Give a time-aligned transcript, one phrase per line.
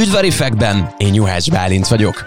[0.00, 2.24] Üdvarifekben, én Juhász Bálint vagyok.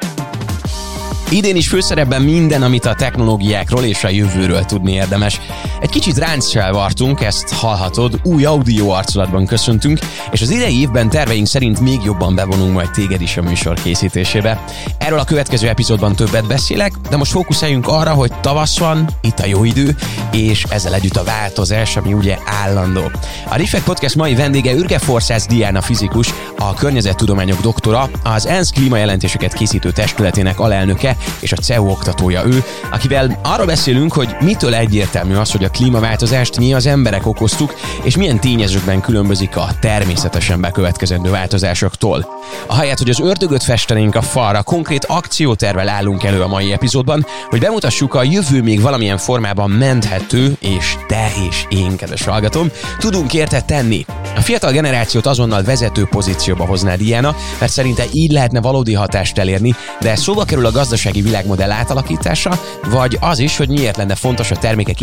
[1.29, 5.39] Idén is főszerepben minden, amit a technológiákról és a jövőről tudni érdemes.
[5.83, 9.99] Egy kicsit ránccsel vartunk, ezt hallhatod, új audio arculatban köszöntünk,
[10.31, 14.63] és az idei évben terveink szerint még jobban bevonunk majd téged is a műsor készítésébe.
[14.97, 19.45] Erről a következő epizódban többet beszélek, de most fókuszáljunk arra, hogy tavasz van, itt a
[19.45, 19.95] jó idő,
[20.31, 23.11] és ezzel együtt a változás, ami ugye állandó.
[23.49, 29.53] A Rifek Podcast mai vendége Ürge Forszász Diana fizikus, a környezettudományok doktora, az ENSZ klímajelentéseket
[29.53, 35.51] készítő testületének alelnöke, és a CEU oktatója ő, akivel arról beszélünk, hogy mitől egyértelmű az,
[35.51, 37.73] hogy a klímaváltozást mi az emberek okoztuk,
[38.03, 42.27] és milyen tényezőkben különbözik a természetesen bekövetkezendő változásoktól.
[42.67, 47.59] Ahelyett, hogy az ördögöt festenénk a falra, konkrét akciótervel állunk elő a mai epizódban, hogy
[47.59, 53.61] bemutassuk a jövő még valamilyen formában menthető, és te és én, kedves hallgatom, tudunk érte
[53.61, 54.05] tenni.
[54.35, 59.75] A fiatal generációt azonnal vezető pozícióba hozná Diana, mert szerinte így lehetne valódi hatást elérni,
[60.01, 64.55] de szóba kerül a gazdasági világmodell átalakítása, vagy az is, hogy miért lenne fontos a
[64.55, 65.01] termékek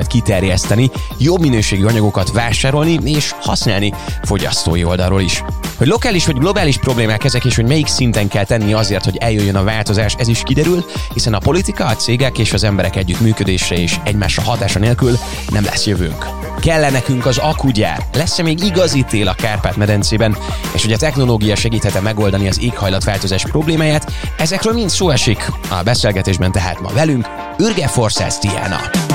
[0.00, 5.42] életciklusát kiterjeszteni, jobb minőségű anyagokat vásárolni és használni fogyasztói oldalról is.
[5.76, 9.56] Hogy lokális vagy globális problémák ezek, és hogy melyik szinten kell tenni azért, hogy eljöjjön
[9.56, 13.96] a változás, ez is kiderül, hiszen a politika, a cégek és az emberek együttműködése és
[14.04, 16.26] egymásra hatása nélkül nem lesz jövőnk.
[16.60, 18.06] Kell nekünk az akugyár?
[18.14, 20.36] Lesz-e még igazi tél a Kárpát-medencében?
[20.74, 24.12] És hogy a technológia segíthet megoldani az éghajlatváltozás problémáját?
[24.38, 27.26] Ezekről mind szó esik a beszélgetésben tehát ma velünk
[27.58, 29.09] Ürge Forszász Diana.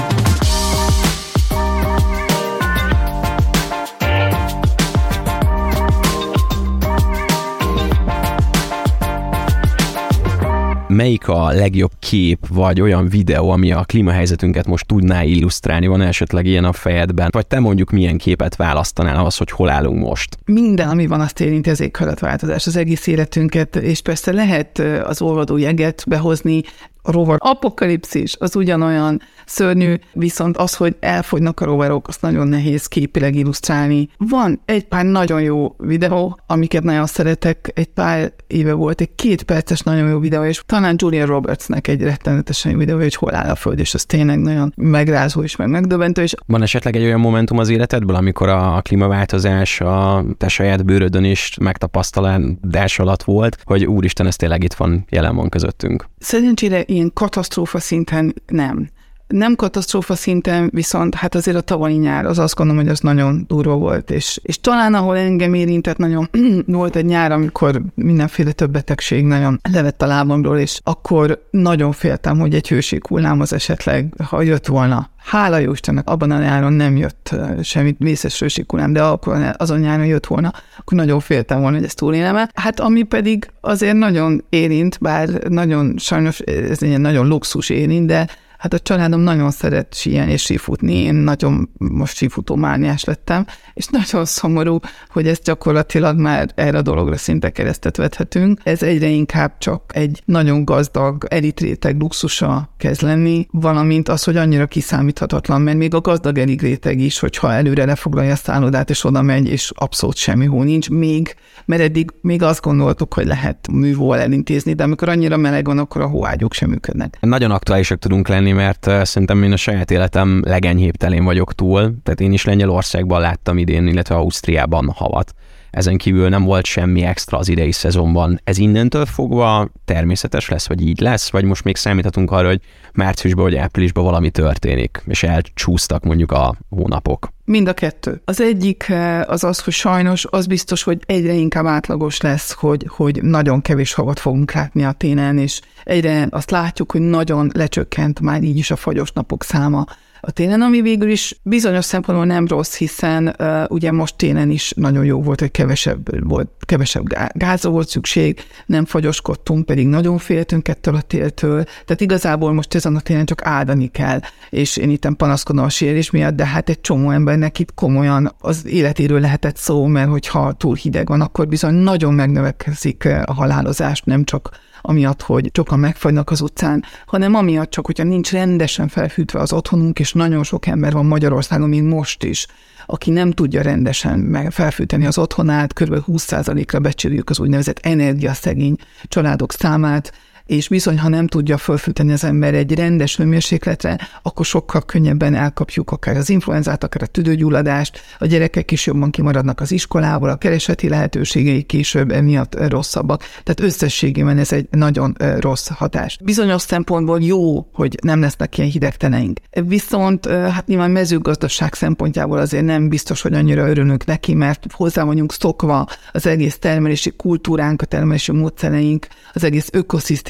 [10.96, 15.88] Melyik a legjobb kép, vagy olyan videó, ami a klímahelyzetünket most tudná illusztrálni?
[15.88, 17.30] Van esetleg ilyen a fejedben?
[17.32, 20.38] Vagy te mondjuk milyen képet választanál ahhoz, hogy hol állunk most?
[20.46, 25.58] Minden, ami van, azt érinti az éghajlatváltozás, az egész életünket, és persze lehet az olvadó
[25.58, 26.62] jeget behozni,
[27.02, 32.86] a rovar apokalipszis az ugyanolyan szörnyű, viszont az, hogy elfogynak a rovarok, azt nagyon nehéz
[32.86, 34.10] képileg illusztrálni.
[34.18, 39.44] Van egy pár nagyon jó videó, amiket nagyon szeretek, egy pár éve volt egy két
[39.44, 43.50] perces nagyon jó videó, és talán Julia Robertsnek egy rettenetesen jó videó, hogy hol áll
[43.50, 46.22] a föld, és az tényleg nagyon megrázó és meg megdöbbentő.
[46.22, 51.24] És Van esetleg egy olyan momentum az életedből, amikor a klímaváltozás a te saját bőrödön
[51.24, 56.06] is megtapasztalás alatt volt, hogy úristen, ez tényleg itt van, jelen van közöttünk?
[56.18, 58.90] Szerencsére ilyen katasztrófa szinten nem.
[59.28, 63.44] Nem katasztrófa szinten, viszont hát azért a tavalyi nyár, az azt gondolom, hogy az nagyon
[63.48, 66.30] durva volt, és, és talán ahol engem érintett nagyon
[66.68, 72.40] volt egy nyár, amikor mindenféle több betegség nagyon levett a lábamról, és akkor nagyon féltem,
[72.40, 76.98] hogy egy hőséghullám az esetleg, ha jött volna, hála jó Istennek, abban a nyáron nem
[76.98, 81.86] jött semmi vészes hőséghullám, de akkor azon nyáron jött volna, akkor nagyon féltem volna, hogy
[81.86, 87.70] ezt túlélem Hát ami pedig azért nagyon érint, bár nagyon sajnos ez egy nagyon luxus
[87.70, 88.28] érint, de
[88.58, 93.88] Hát a családom nagyon szeret síelni és sífutni, én nagyon most sífutó mániás lettem, és
[93.88, 94.80] nagyon szomorú,
[95.10, 98.60] hogy ezt gyakorlatilag már erre a dologra szinte keresztet vethetünk.
[98.64, 104.66] Ez egyre inkább csak egy nagyon gazdag elitréteg luxusa kezd lenni, valamint az, hogy annyira
[104.66, 109.48] kiszámíthatatlan, mert még a gazdag elitréteg is, hogyha előre lefoglalja a szállodát, és oda megy,
[109.48, 111.36] és abszolút semmi hó nincs, még,
[111.66, 116.02] mert eddig még azt gondoltuk, hogy lehet művóval elintézni, de amikor annyira meleg van, akkor
[116.02, 117.18] a hóágyok sem működnek.
[117.20, 121.96] Nagyon aktuálisak tudunk lenni, mert szerintem én a saját életem legenyhébb telén vagyok túl.
[122.04, 125.34] Tehát én is Lengyelországban láttam idén, illetve Ausztriában havat.
[125.76, 128.40] Ezen kívül nem volt semmi extra az idei szezonban.
[128.44, 132.62] Ez innentől fogva természetes lesz, vagy így lesz, vagy most még számíthatunk arra, hogy
[132.94, 137.34] márciusban vagy áprilisban valami történik, és elcsúsztak mondjuk a hónapok.
[137.46, 138.22] Mind a kettő.
[138.26, 138.94] Az egyik
[139.26, 143.94] az az, hogy sajnos az biztos, hogy egyre inkább átlagos lesz, hogy, hogy nagyon kevés
[143.94, 148.72] havat fogunk látni a télen, és egyre azt látjuk, hogy nagyon lecsökkent már így is
[148.72, 149.86] a fagyos napok száma
[150.28, 154.74] a télen, ami végül is bizonyos szempontból nem rossz, hiszen uh, ugye most télen is
[154.76, 160.68] nagyon jó volt, hogy kevesebb volt, kevesebb gázra volt szükség, nem fagyoskodtunk, pedig nagyon féltünk
[160.68, 164.20] ettől a téltől, tehát igazából most ezen a télen csak áldani kell,
[164.50, 168.66] és én itt panaszkodom a sérés miatt, de hát egy csomó embernek itt komolyan az
[168.66, 174.24] életéről lehetett szó, mert hogyha túl hideg van, akkor bizony nagyon megnövekszik a halálozás, nem
[174.24, 174.50] csak
[174.86, 180.00] amiatt, hogy sokan megfagynak az utcán, hanem amiatt csak, hogyha nincs rendesen felfűtve az otthonunk,
[180.00, 182.48] és nagyon sok ember van Magyarországon, még most is,
[182.86, 185.96] aki nem tudja rendesen felfűteni az otthonát, kb.
[186.08, 190.14] 20%-ra becsüljük az úgynevezett energiaszegény családok számát,
[190.46, 195.92] és bizony, ha nem tudja fölfűteni az ember egy rendes hőmérsékletre, akkor sokkal könnyebben elkapjuk
[195.92, 200.90] akár az influenzát, akár a tüdőgyulladást, a gyerekek is jobban kimaradnak az iskolából, a kereseti
[200.90, 203.20] lehetőségei később emiatt rosszabbak.
[203.20, 206.18] Tehát összességében ez egy nagyon rossz hatás.
[206.24, 209.40] Bizonyos szempontból jó, hogy nem lesznek ilyen hidegteneink.
[209.66, 215.34] Viszont hát nyilván mezőgazdaság szempontjából azért nem biztos, hogy annyira örülünk neki, mert hozzá vagyunk
[215.34, 219.70] szokva az egész termelési kultúránk, a termelési módszereink, az egész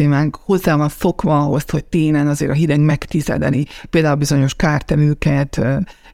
[0.06, 5.62] ökoszisztémánk hozzá van szokva ahhoz, hogy télen azért a hideg megtizedeni, például bizonyos kártevőket,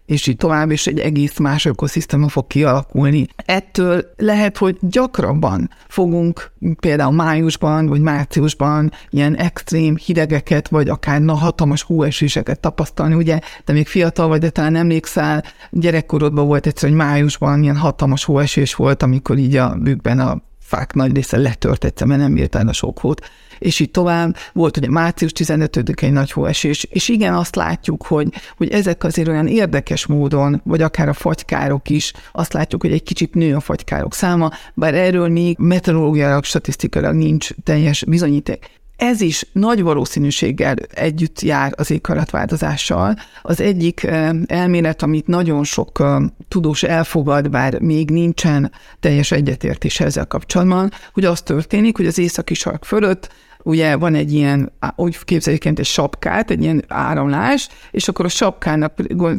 [0.06, 3.28] és így tovább, és egy egész más ökoszisztéma fog kialakulni.
[3.46, 11.34] Ettől lehet, hogy gyakrabban fogunk például májusban vagy márciusban ilyen extrém hidegeket, vagy akár na,
[11.34, 16.98] hatalmas hóeséseket tapasztalni, ugye, de még fiatal vagy, de talán emlékszel, gyerekkorodban volt egyszer, hogy
[16.98, 22.08] májusban ilyen hatalmas hóesés volt, amikor így a bükben a fák nagy része letört egyszer,
[22.08, 23.30] mert nem bírtál a sok hót
[23.62, 24.36] és így tovább.
[24.54, 28.28] Volt ugye március 15 egy nagy hóesés, és igen, azt látjuk, hogy,
[28.58, 33.04] hogy ezek azért olyan érdekes módon, vagy akár a fagykárok is, azt látjuk, hogy egy
[33.04, 38.70] kicsit nő a fagykárok száma, bár erről még meteorológiailag, statisztikailag nincs teljes bizonyíték
[39.02, 43.16] ez is nagy valószínűséggel együtt jár az éghajlatváltozással.
[43.42, 44.08] Az egyik
[44.46, 46.04] elmélet, amit nagyon sok
[46.48, 52.54] tudós elfogad, bár még nincsen teljes egyetértés ezzel kapcsolatban, hogy az történik, hogy az északi
[52.54, 53.30] sark fölött
[53.64, 58.30] ugye van egy ilyen, úgy képzeljük el, egy sapkát, egy ilyen áramlás, és akkor a
[58.30, 58.94] sapkának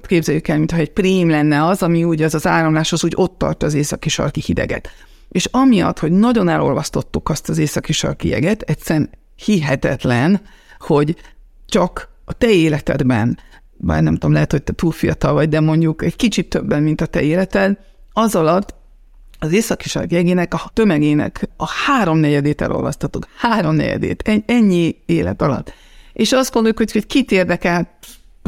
[0.06, 3.38] képzeljük el, mintha egy prém lenne az, ami úgy az az áramlás, az úgy ott
[3.38, 4.88] tart az északi sarki hideget.
[5.28, 9.10] És amiatt, hogy nagyon elolvasztottuk azt az északi sarki jeget, egyszerűen
[9.44, 10.40] hihetetlen,
[10.78, 11.16] hogy
[11.66, 13.38] csak a te életedben,
[13.76, 17.00] bár nem tudom, lehet, hogy te túl fiatal vagy, de mondjuk egy kicsit többen, mint
[17.00, 17.78] a te életed,
[18.12, 18.74] az alatt
[19.38, 23.26] az északi jegének, a tömegének a háromnegyedét elolvasztatok.
[23.36, 24.42] Háromnegyedét.
[24.46, 25.72] Ennyi élet alatt.
[26.12, 27.98] És azt gondoljuk, hogy, hogy kit érdekel,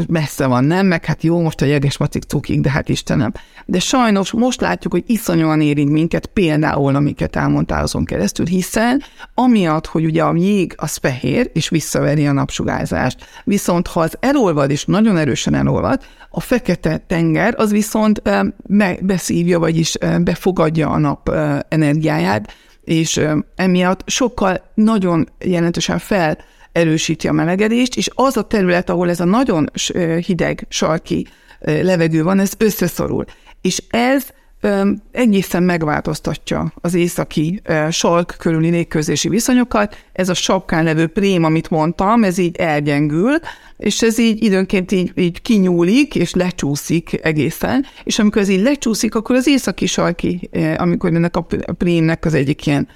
[0.09, 0.87] messze van, nem?
[0.87, 3.33] Meg hát jó, most a jeges macik cukik, de hát Istenem.
[3.67, 9.03] De sajnos most látjuk, hogy iszonyúan érint minket, például, amiket elmondtál azon keresztül, hiszen
[9.35, 14.71] amiatt, hogy ugye a jég az fehér, és visszaveri a napsugárzást, viszont ha az elolvad,
[14.71, 18.23] és nagyon erősen elolvad, a fekete tenger az viszont
[19.01, 21.31] beszívja, vagyis befogadja a nap
[21.69, 22.53] energiáját,
[22.85, 23.21] és
[23.57, 26.39] emiatt sokkal nagyon jelentősen fel
[26.75, 29.71] erősíti a melegedést, és az a terület, ahol ez a nagyon
[30.27, 31.27] hideg, sarki
[31.61, 33.25] levegő van, ez összeszorul.
[33.61, 34.27] És ez
[35.13, 39.97] egészen megváltoztatja az északi salk körüli légközési viszonyokat.
[40.13, 43.39] Ez a sapkán levő prém, amit mondtam, ez így elgyengül,
[43.77, 49.15] és ez így időnként így, így kinyúlik, és lecsúszik egészen, és amikor ez így lecsúszik,
[49.15, 51.47] akkor az északi sarki, amikor ennek a
[51.79, 52.89] prémnek az egyik ilyen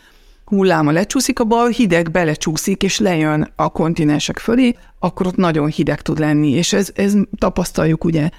[0.49, 6.03] hulláma lecsúszik, a bal hideg belecsúszik, és lejön a kontinensek fölé, akkor ott nagyon hideg
[6.03, 8.31] tud lenni, és ez, ez tapasztaljuk ugye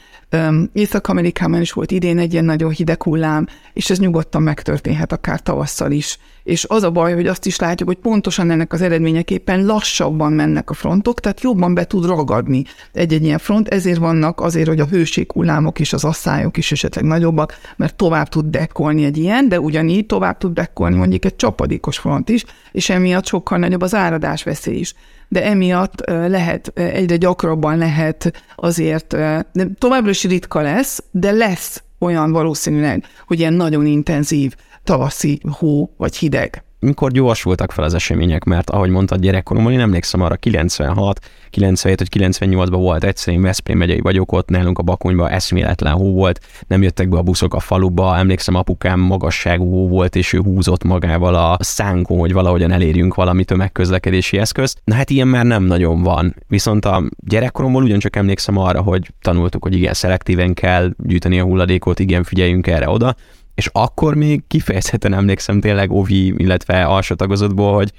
[0.73, 5.91] Észak-Amerikában is volt idén egy ilyen nagyon hideg hullám, és ez nyugodtan megtörténhet akár tavasszal
[5.91, 6.17] is.
[6.43, 10.69] És az a baj, hogy azt is látjuk, hogy pontosan ennek az eredményeképpen lassabban mennek
[10.69, 12.63] a frontok, tehát jobban be tud ragadni
[12.93, 14.87] egy-egy ilyen front, ezért vannak azért, hogy a
[15.33, 20.05] hullámok és az asszályok is esetleg nagyobbak, mert tovább tud dekkolni egy ilyen, de ugyanígy
[20.05, 24.77] tovább tud dekkolni mondjuk egy csapadékos front is, és emiatt sokkal nagyobb az áradás veszély
[24.77, 24.93] is
[25.29, 29.07] de emiatt lehet, egyre gyakrabban lehet azért,
[29.51, 35.93] de továbbra is ritka lesz, de lesz olyan valószínűleg, hogy ilyen nagyon intenzív tavaszi hó
[35.97, 41.19] vagy hideg mikor gyorsultak fel az események, mert ahogy mondtad gyerekkoromban, én emlékszem arra 96,
[41.49, 46.13] 97 vagy 98-ban volt egyszer, én Veszprém megyei vagyok ott, nálunk a Bakonyban eszméletlen hó
[46.13, 50.39] volt, nem jöttek be a buszok a faluba, emlékszem apukám magasságú hó volt, és ő
[50.39, 54.81] húzott magával a szánkon, hogy valahogyan elérjünk valami tömegközlekedési eszközt.
[54.83, 56.35] Na hát ilyen már nem nagyon van.
[56.47, 61.99] Viszont a gyerekkoromból ugyancsak emlékszem arra, hogy tanultuk, hogy igen, szelektíven kell gyűjteni a hulladékot,
[61.99, 63.15] igen, figyeljünk erre oda,
[63.59, 67.91] és akkor még kifejezetten emlékszem tényleg Ovi, illetve alsó tagozatból, hogy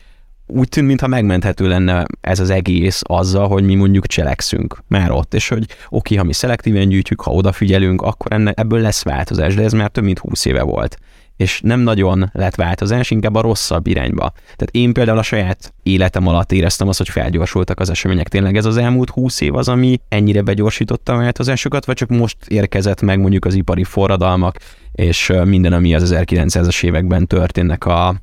[0.47, 5.35] úgy tűnt, mintha megmenthető lenne ez az egész azzal, hogy mi mondjuk cselekszünk már ott,
[5.35, 9.63] és hogy oké, ha mi szelektíven gyűjtjük, ha odafigyelünk, akkor ennek, ebből lesz változás, de
[9.63, 10.99] ez már több mint húsz éve volt
[11.41, 14.33] és nem nagyon lett változás, inkább a rosszabb irányba.
[14.43, 18.29] Tehát én például a saját életem alatt éreztem azt, hogy felgyorsultak az események.
[18.29, 22.37] Tényleg ez az elmúlt húsz év az, ami ennyire begyorsította a változásokat, vagy csak most
[22.49, 24.57] érkezett meg mondjuk az ipari forradalmak,
[24.93, 28.15] és minden, ami az 1900-as években történnek a,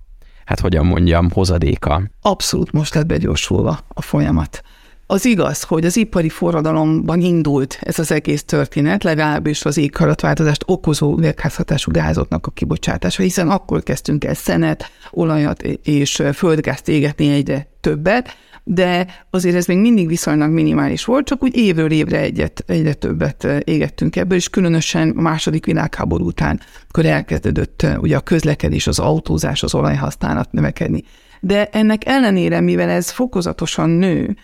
[0.45, 2.01] hát hogyan mondjam, hozadéka.
[2.21, 4.61] Abszolút most lett begyorsulva a folyamat.
[5.09, 11.17] Az igaz, hogy az ipari forradalomban indult ez az egész történet, legalábbis az éghajlatváltozást okozó
[11.17, 18.35] üvegházhatású gázoknak a kibocsátása, hiszen akkor kezdtünk el szenet, olajat és földgázt égetni egyre többet,
[18.63, 23.47] de azért ez még mindig viszonylag minimális volt, csak úgy évről évre egyet, egyre többet
[23.63, 26.59] égettünk ebből, és különösen a második világháború után,
[26.89, 31.03] akkor elkezdődött ugye a közlekedés, az autózás, az olajhasználat növekedni.
[31.39, 34.35] De ennek ellenére, mivel ez fokozatosan nő,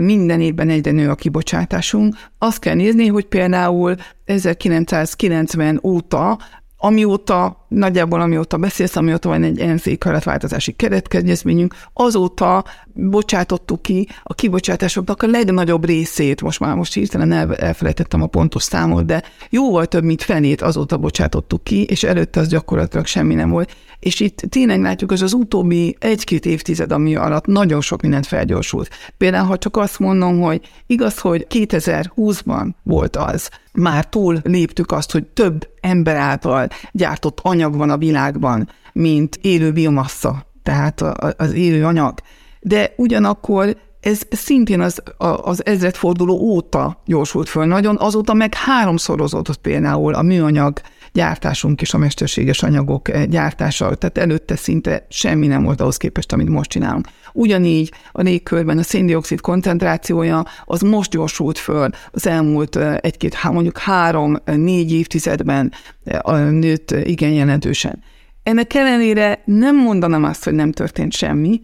[0.00, 2.14] minden évben egyre nő a kibocsátásunk.
[2.38, 6.38] Azt kell nézni, hogy például 1990 óta
[6.76, 15.22] amióta, nagyjából amióta beszélsz, amióta van egy ENSZ éghajlatváltozási keretkezményünk, azóta bocsátottuk ki a kibocsátásoknak
[15.22, 20.04] a legnagyobb részét, most már most hirtelen el, elfelejtettem a pontos számot, de jóval több,
[20.04, 23.76] mint felét azóta bocsátottuk ki, és előtte az gyakorlatilag semmi nem volt.
[23.98, 28.88] És itt tényleg látjuk, hogy az utóbbi egy-két évtized, ami alatt nagyon sok mindent felgyorsult.
[29.16, 35.12] Például, ha csak azt mondom, hogy igaz, hogy 2020-ban volt az, már túl léptük azt,
[35.12, 41.00] hogy több ember által gyártott anyag van a világban, mint élő biomassa, tehát
[41.36, 42.14] az élő anyag.
[42.60, 45.02] De ugyanakkor ez szintén az,
[45.42, 50.80] az ezredforduló óta gyorsult föl nagyon, azóta meg háromszorozódott például a műanyag
[51.14, 56.32] gyártásunk és a mesterséges anyagok eh, gyártása, tehát előtte szinte semmi nem volt ahhoz képest,
[56.32, 57.06] amit most csinálunk.
[57.32, 63.78] Ugyanígy a légkörben a széndiokszid koncentrációja az most gyorsult föl az elmúlt eh, egy-két, mondjuk
[63.78, 65.72] három-négy évtizedben
[66.04, 68.02] eh, nőtt igen jelentősen.
[68.42, 71.60] Ennek ellenére nem mondanám azt, hogy nem történt semmi,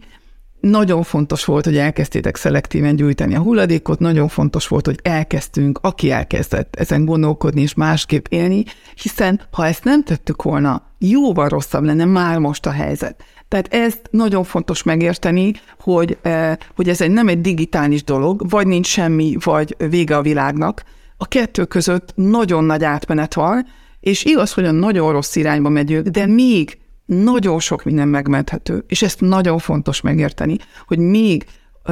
[0.61, 6.11] nagyon fontos volt, hogy elkezdtétek szelektíven gyűjteni a hulladékot, nagyon fontos volt, hogy elkezdtünk, aki
[6.11, 8.63] elkezdett ezen gondolkodni és másképp élni,
[9.01, 13.23] hiszen ha ezt nem tettük volna, jóval rosszabb lenne már most a helyzet.
[13.47, 18.67] Tehát ezt nagyon fontos megérteni, hogy, eh, hogy ez egy nem egy digitális dolog, vagy
[18.67, 20.83] nincs semmi, vagy vége a világnak.
[21.17, 23.65] A kettő között nagyon nagy átmenet van,
[23.99, 26.80] és igaz, hogy a nagyon rossz irányba megyünk, de még
[27.15, 31.45] nagyon sok minden megmenthető, és ezt nagyon fontos megérteni, hogy még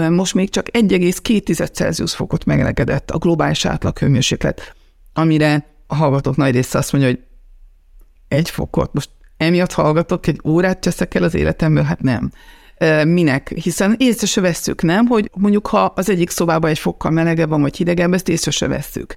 [0.09, 4.75] most még csak 1,2 Celsius fokot megelegedett a globális átlag hőmérséklet,
[5.13, 7.19] amire a hallgatók nagy része azt mondja, hogy
[8.27, 12.31] egy fokot, most emiatt hallgatok, egy órát cseszek el az életemből, hát nem.
[13.03, 13.53] Minek?
[13.55, 15.05] Hiszen észre se vesszük, nem?
[15.05, 18.67] Hogy mondjuk, ha az egyik szobában egy fokkal melegebb van, vagy hidegebb, ezt észre se
[18.67, 19.15] vesszük.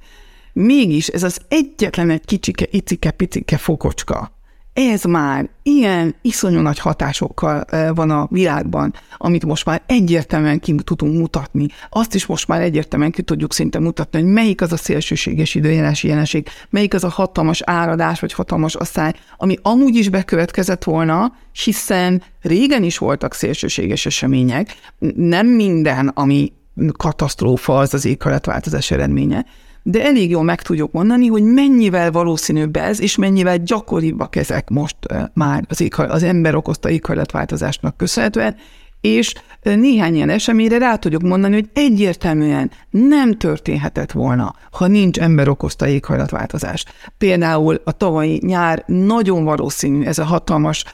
[0.52, 4.40] Mégis ez az egyetlen egy kicsike, icike, picike fokocska,
[4.75, 7.64] ez már ilyen iszonyú nagy hatásokkal
[7.95, 11.67] van a világban, amit most már egyértelműen ki tudunk mutatni.
[11.91, 16.09] Azt is most már egyértelműen ki tudjuk szinte mutatni, hogy melyik az a szélsőséges időjárási
[16.09, 21.33] jelenség, melyik az a hatalmas áradás vagy hatalmas asszály, ami amúgy is bekövetkezett volna,
[21.64, 24.76] hiszen régen is voltak szélsőséges események,
[25.17, 26.52] nem minden, ami
[26.97, 29.47] katasztrófa, az az éghajlatváltozás eredménye,
[29.83, 34.97] de elég jól meg tudjuk mondani, hogy mennyivel valószínűbb ez, és mennyivel gyakoribbak ezek most
[35.35, 38.57] már az, éghaj, az ember okozta éghajlatváltozásnak köszönhetően,
[39.02, 45.49] és néhány ilyen eseményre rá tudjuk mondani, hogy egyértelműen nem történhetett volna, ha nincs ember
[45.49, 46.85] okozta éghajlatváltozás.
[47.18, 50.85] Például a tavalyi nyár nagyon valószínű, ez a hatalmas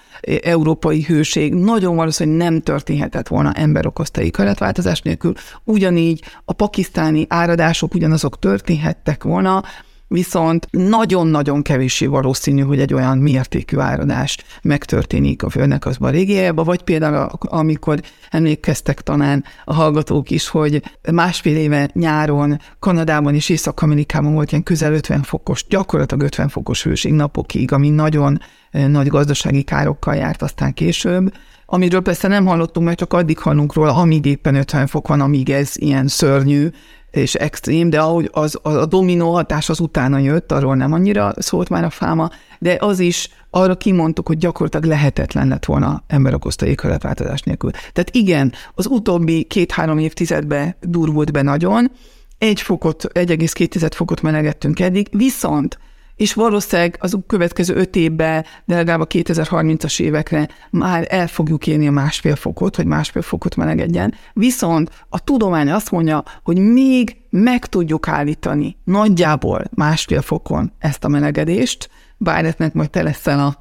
[0.42, 5.32] európai hőség, nagyon valószínű, hogy nem történhetett volna ember okozta éghajlatváltozás nélkül.
[5.64, 9.62] Ugyanígy a pakisztáni áradások ugyanazok történhettek volna,
[10.08, 16.82] viszont nagyon-nagyon kevéssé valószínű, hogy egy olyan mértékű áradás megtörténik a Földnek az régiájában, vagy
[16.82, 18.00] például amikor
[18.30, 24.92] emlékeztek talán a hallgatók is, hogy másfél éve nyáron Kanadában és Észak-Amerikában volt ilyen közel
[24.92, 30.74] 50 fokos, gyakorlatilag 50 fokos hőség napokig, ami nagyon eh, nagy gazdasági károkkal járt aztán
[30.74, 31.32] később,
[31.70, 35.50] amiről persze nem hallottunk, mert csak addig hallunk róla, amíg éppen 50 fok van, amíg
[35.50, 36.68] ez ilyen szörnyű,
[37.10, 41.32] és extrém, de ahogy az, az, a dominó hatás az utána jött, arról nem annyira
[41.36, 46.34] szólt már a fáma, de az is arra kimondtuk, hogy gyakorlatilag lehetetlen lett volna ember
[46.34, 47.70] okozta éghajlatváltozás nélkül.
[47.70, 51.90] Tehát igen, az utóbbi két-három évtizedben durvult be nagyon,
[52.38, 55.78] egy fokot, 1,2 fokot melegettünk eddig, viszont
[56.18, 61.86] és valószínűleg az következő öt évben, de legalább a 2030-as évekre már el fogjuk érni
[61.86, 64.14] a másfél fokot, hogy másfél fokot melegedjen.
[64.32, 71.08] Viszont a tudomány azt mondja, hogy még meg tudjuk állítani nagyjából másfél fokon ezt a
[71.08, 73.58] melegedést, bár ennek majd te leszel a,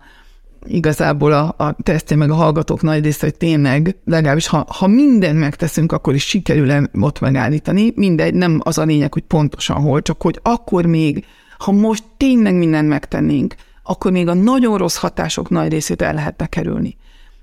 [0.65, 5.39] igazából a, a tesztje meg a hallgatók nagy része, hogy tényleg, legalábbis ha, ha mindent
[5.39, 7.91] megteszünk, akkor is sikerül ott megállítani.
[7.95, 11.25] Mindegy, nem az a lényeg, hogy pontosan hol, csak hogy akkor még
[11.57, 16.45] ha most tényleg mindent megtennénk, akkor még a nagyon rossz hatások nagy részét el lehetne
[16.47, 16.97] kerülni.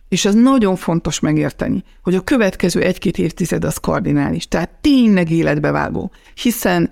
[0.08, 6.10] És ez nagyon fontos megérteni, hogy a következő egy-két évtized az kardinális, tehát tényleg életbevágó,
[6.34, 6.90] hiszen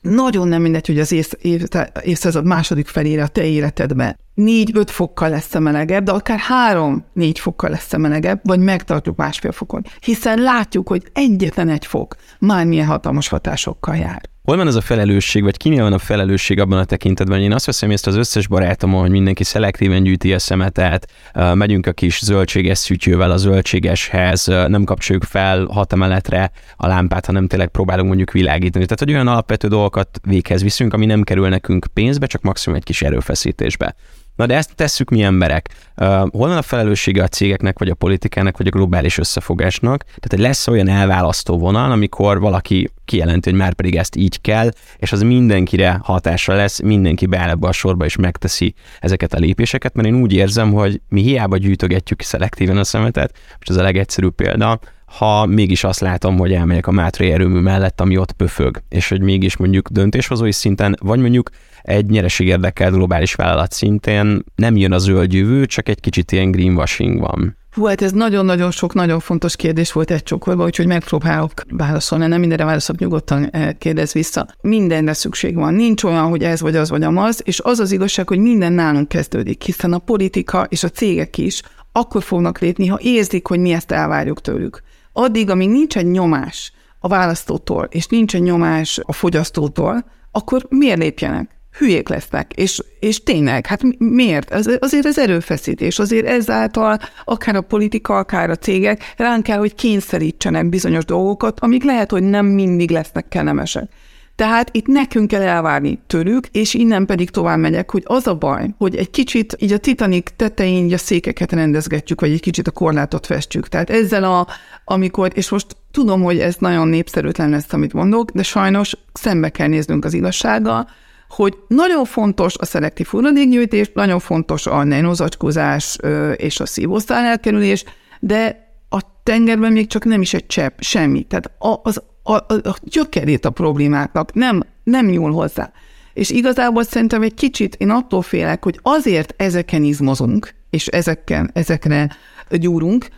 [0.00, 1.62] nagyon nem mindegy, hogy az év, év,
[2.02, 7.96] évszázad második felére a te életedben négy-öt fokkal lesz melegebb, de akár három-négy fokkal lesz
[7.96, 9.84] melegebb, vagy megtartjuk másfél fokon.
[10.00, 14.32] Hiszen látjuk, hogy egyetlen egy fok már milyen hatalmas hatásokkal jár.
[14.44, 17.40] Hol van ez a felelősség, vagy kinél van a felelősség abban a tekintetben?
[17.40, 21.12] Én azt veszem észre az összes barátomon, hogy mindenki szelektíven gyűjti a szemetet,
[21.54, 27.46] megyünk a kis zöldséges szütyővel a zöldségeshez, nem kapcsoljuk fel hat emeletre a lámpát, hanem
[27.46, 28.84] tényleg próbálunk mondjuk világítani.
[28.84, 32.84] Tehát, hogy olyan alapvető dolgokat véghez viszünk, ami nem kerül nekünk pénzbe, csak maximum egy
[32.84, 33.94] kis erőfeszítésbe.
[34.36, 35.68] Na de ezt tesszük mi emberek.
[35.96, 40.04] Hol van a felelőssége a cégeknek, vagy a politikának, vagy a globális összefogásnak?
[40.04, 44.70] Tehát hogy lesz olyan elválasztó vonal, amikor valaki kijelenti, hogy már pedig ezt így kell,
[44.96, 49.94] és az mindenkire hatása lesz, mindenki beáll ebbe a sorba és megteszi ezeket a lépéseket,
[49.94, 54.34] mert én úgy érzem, hogy mi hiába gyűjtögetjük szelektíven a szemetet, most ez a legegyszerűbb
[54.34, 54.78] példa,
[55.18, 59.20] ha mégis azt látom, hogy elmegyek a Mátrai erőmű mellett, ami ott pöfög, és hogy
[59.20, 61.50] mégis mondjuk döntéshozói szinten, vagy mondjuk
[61.84, 66.50] egy nyereség érdekelt globális vállalat szintén nem jön a zöld jövő, csak egy kicsit ilyen
[66.50, 67.56] greenwashing van.
[67.74, 72.40] Hú, hát ez nagyon-nagyon sok, nagyon fontos kérdés volt egy csokorban, úgyhogy megpróbálok válaszolni, nem
[72.40, 74.46] mindenre válaszolok, nyugodtan eh, kérdez vissza.
[74.60, 78.28] Mindenre szükség van, nincs olyan, hogy ez vagy az vagy amaz, és az az igazság,
[78.28, 81.62] hogy minden nálunk kezdődik, hiszen a politika és a cégek is
[81.92, 84.82] akkor fognak lépni, ha érzik, hogy mi ezt elvárjuk tőlük.
[85.12, 90.98] Addig, amíg nincs egy nyomás a választótól, és nincs egy nyomás a fogyasztótól, akkor miért
[90.98, 91.53] lépjenek?
[91.78, 92.52] Hülyék lesznek.
[92.52, 94.50] És, és tényleg, hát miért?
[94.50, 99.74] Az, azért az erőfeszítés, azért ezáltal akár a politika, akár a cégek ránk kell, hogy
[99.74, 103.88] kényszerítsenek bizonyos dolgokat, amik lehet, hogy nem mindig lesznek kellemesek.
[104.36, 108.68] Tehát itt nekünk kell elvárni tőlük, és innen pedig tovább megyek, hogy az a baj,
[108.78, 112.70] hogy egy kicsit így a Titanic tetején így a székeket rendezgetjük, vagy egy kicsit a
[112.70, 113.68] korlátot festjük.
[113.68, 114.46] Tehát ezzel a,
[114.84, 119.68] amikor, és most tudom, hogy ez nagyon népszerűtlen lesz, amit mondok, de sajnos szembe kell
[119.68, 120.88] néznünk az igazsággal,
[121.28, 125.98] hogy nagyon fontos a szelektív hulladékgyűjtés, nagyon fontos a nanozacskózás
[126.36, 127.84] és a szívószál elkerülés,
[128.20, 131.22] de a tengerben még csak nem is egy csepp, semmi.
[131.22, 135.72] Tehát a, az, a, a, a gyökerét a problémáknak nem, nem nyúl hozzá.
[136.12, 142.16] És igazából szerintem egy kicsit én attól félek, hogy azért ezeken izmozunk, és ezeken, ezekre
[142.50, 143.08] gyúrunk,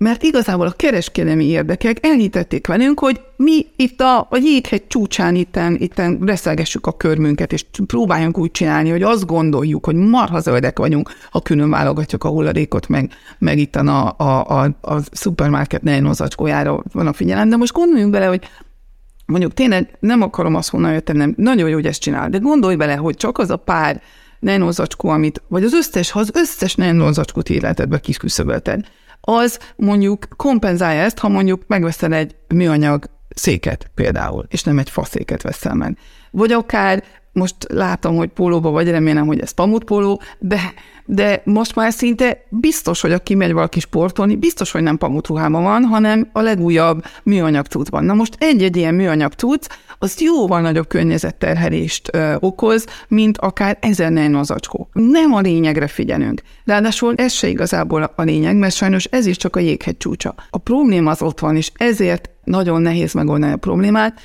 [0.00, 5.76] mert igazából a kereskedelmi érdekek elhitették velünk, hogy mi itt a, a jéghegy csúcsán itten,
[5.80, 11.10] itten reszelgessük a körmünket, és próbáljunk úgy csinálni, hogy azt gondoljuk, hogy marha zöldek vagyunk,
[11.30, 17.06] ha külön válogatjuk a hulladékot, meg, meg itt a, a, a, a szupermarket nejnozacskójára van
[17.06, 18.48] a figyelem, de most gondoljunk bele, hogy
[19.26, 22.76] mondjuk tényleg nem akarom azt honnan jöttem, nem, nagyon jó, hogy ezt csinál, de gondolj
[22.76, 24.02] bele, hogy csak az a pár
[24.38, 28.84] nejnozacskó, amit, vagy az összes, ha az összes nejnozacskót életedbe kisküszöbölted,
[29.20, 33.04] az mondjuk kompenzálja ezt, ha mondjuk megveszel egy műanyag
[33.34, 35.98] széket például, és nem egy faszéket veszel meg.
[36.30, 37.02] Vagy akár
[37.32, 40.60] most látom, hogy pólóba vagy, remélem, hogy ez pamutpóló, de,
[41.04, 45.84] de most már szinte biztos, hogy aki megy valaki sportolni, biztos, hogy nem pamutruhában van,
[45.84, 48.04] hanem a legújabb műanyag cuccban.
[48.04, 49.66] Na most egy-egy ilyen műanyag cucc,
[50.02, 54.88] az jóval nagyobb környezetterhelést ö, okoz, mint akár ezer nanozacskó.
[54.92, 56.42] Nem a lényegre figyelünk.
[56.64, 60.34] Ráadásul ez se igazából a lényeg, mert sajnos ez is csak a jéghegy csúcsa.
[60.50, 64.20] A probléma az ott van, és ezért nagyon nehéz megoldani a problémát,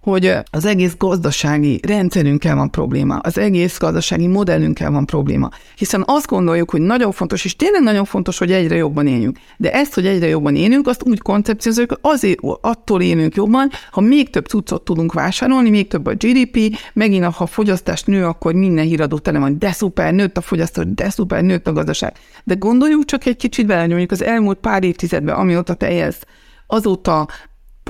[0.00, 5.48] hogy az egész gazdasági rendszerünkkel van probléma, az egész gazdasági modellünkkel van probléma.
[5.76, 9.38] Hiszen azt gondoljuk, hogy nagyon fontos, és tényleg nagyon fontos, hogy egyre jobban éljünk.
[9.56, 14.30] De ezt, hogy egyre jobban élünk, azt úgy koncepciózunk, azért attól élünk jobban, ha még
[14.30, 18.84] több cuccot tudunk vásárolni, még több a GDP, megint ha a fogyasztás nő, akkor minden
[18.84, 22.12] híradó tele van, de szuper, nőtt a fogyasztás, de szuper, nőtt a gazdaság.
[22.44, 26.22] De gondoljuk csak egy kicsit bele, mondjuk az elmúlt pár évtizedben, amióta te élsz,
[26.66, 27.28] azóta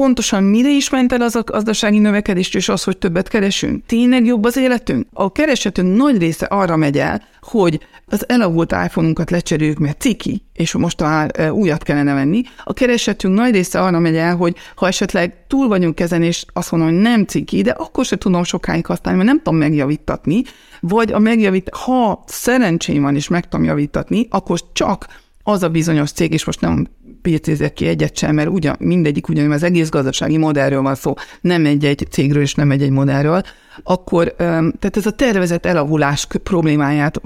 [0.01, 3.87] pontosan mire is ment el az a gazdasági növekedést, és az, hogy többet keresünk?
[3.87, 5.07] Tényleg jobb az életünk?
[5.13, 10.73] A keresetünk nagy része arra megy el, hogy az elavult iPhone-unkat lecseréljük, mert ciki, és
[10.73, 12.43] most már újat kellene venni.
[12.65, 16.71] A keresetünk nagy része arra megy el, hogy ha esetleg túl vagyunk ezen, és azt
[16.71, 20.43] mondom, hogy nem ciki, de akkor se tudom sokáig használni, mert nem tudom megjavítatni,
[20.81, 25.07] vagy a megjavít, ha szerencsém van, és meg tudom javítatni, akkor csak
[25.43, 26.87] az a bizonyos cég, és most nem
[27.23, 31.67] pécézek ki egyet sem, mert ugyan, mindegyik ugyanúgy az egész gazdasági modellről van szó, nem
[31.67, 33.43] egy-egy cégről és nem egy-egy modellről,
[33.83, 37.21] akkor tehát ez a tervezett elavulás problémáját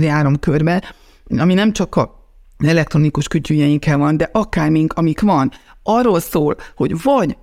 [0.00, 0.94] járom körbe,
[1.38, 2.18] ami nem csak a
[2.58, 5.50] elektronikus kütyűjeinkkel van, de akármink, amik van,
[5.82, 7.36] arról szól, hogy vagy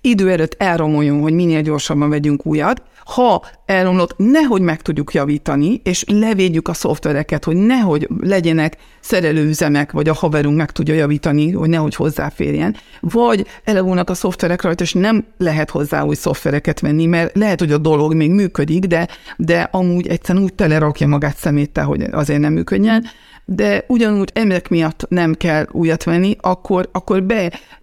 [0.00, 2.82] idő előtt elromoljon, hogy minél gyorsabban vegyünk újat.
[3.04, 10.08] Ha elromlott, nehogy meg tudjuk javítani, és levédjük a szoftvereket, hogy nehogy legyenek szerelőüzemek, vagy
[10.08, 12.76] a haverunk meg tudja javítani, hogy nehogy hozzáférjen.
[13.00, 17.72] Vagy elavulnak a szoftverek rajta, és nem lehet hozzá új szoftvereket venni, mert lehet, hogy
[17.72, 22.52] a dolog még működik, de, de amúgy egyszerűen úgy telerakja magát szeméttel, hogy azért nem
[22.52, 23.04] működjen
[23.52, 27.24] de ugyanúgy emberek miatt nem kell újat venni, akkor, akkor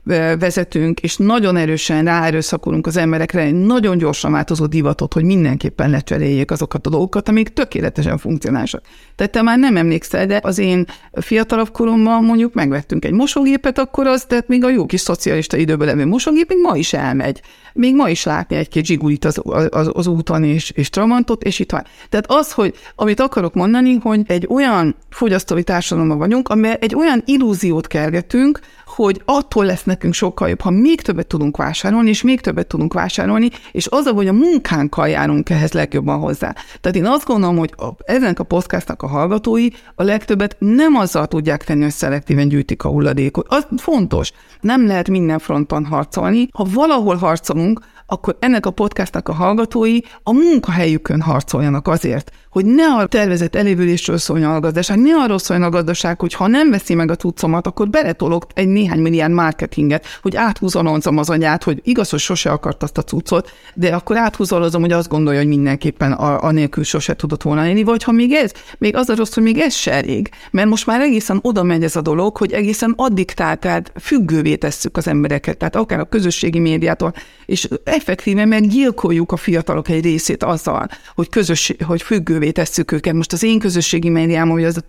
[0.04, 6.52] bevezetünk, és nagyon erősen ráerőszakolunk az emberekre egy nagyon gyorsan változó divatot, hogy mindenképpen lecseréljék
[6.52, 8.82] azokat a dolgokat, amik tökéletesen funkcionálisak.
[9.16, 14.08] Tehát te már nem emlékszel, de az én fiatalabb koromban mondjuk megvettünk egy mosógépet, akkor
[14.08, 17.42] az, tehát még a jó kis szocialista időben levő mosógép még ma is elmegy.
[17.74, 21.72] Még ma is látni egy-két zsigulit az, az, az úton és, és tramantot, és itt
[21.72, 21.84] van.
[22.10, 27.22] Tehát az, hogy amit akarok mondani, hogy egy olyan fogyasztói társadalomban vagyunk, amely egy olyan
[27.26, 28.60] illúziót kergetünk,
[28.98, 32.94] hogy attól lesz nekünk sokkal jobb, ha még többet tudunk vásárolni, és még többet tudunk
[32.94, 36.56] vásárolni, és az, hogy a munkánkkal járunk ehhez legjobban hozzá.
[36.82, 41.28] Tehát én azt gondolom, hogy a, ezenek a podcastnak a hallgatói a legtöbbet nem azzal
[41.28, 43.46] tudják tenni, hogy szelektíven gyűjtik a hulladékot.
[43.50, 44.32] Az fontos.
[44.62, 46.48] Nem lehet minden fronton harcolni.
[46.52, 47.80] Ha valahol harcolunk,
[48.10, 54.18] akkor ennek a podcastnak a hallgatói a munkahelyükön harcoljanak azért, hogy ne a tervezett elévülésről
[54.18, 57.68] szóljon a gazdaság, ne arról szóljon a gazdaság, hogy ha nem veszi meg a cuccomat,
[57.68, 62.84] akkor beletolok egy néhány milliárd marketinget, hogy áthúzolonzom az anyát, hogy igaz, hogy sose akart
[62.84, 67.16] azt a cuccot, de akkor áthúzolozom, hogy azt gondolja, hogy mindenképpen a, a nélkül sose
[67.16, 69.92] tudott volna élni, vagy ha még ez, még az a rossz, hogy még ez se
[69.92, 74.56] elég, mert most már egészen oda megy ez a dolog, hogy egészen addiktál, tehát függővé
[74.56, 77.14] tesszük az embereket, tehát akár a közösségi médiától,
[77.46, 83.14] és effektíve meggyilkoljuk a fiatalok egy részét azzal, hogy közös, hogy függővé tesszük őket.
[83.14, 84.82] Most az én közösségi médiám, hogy az a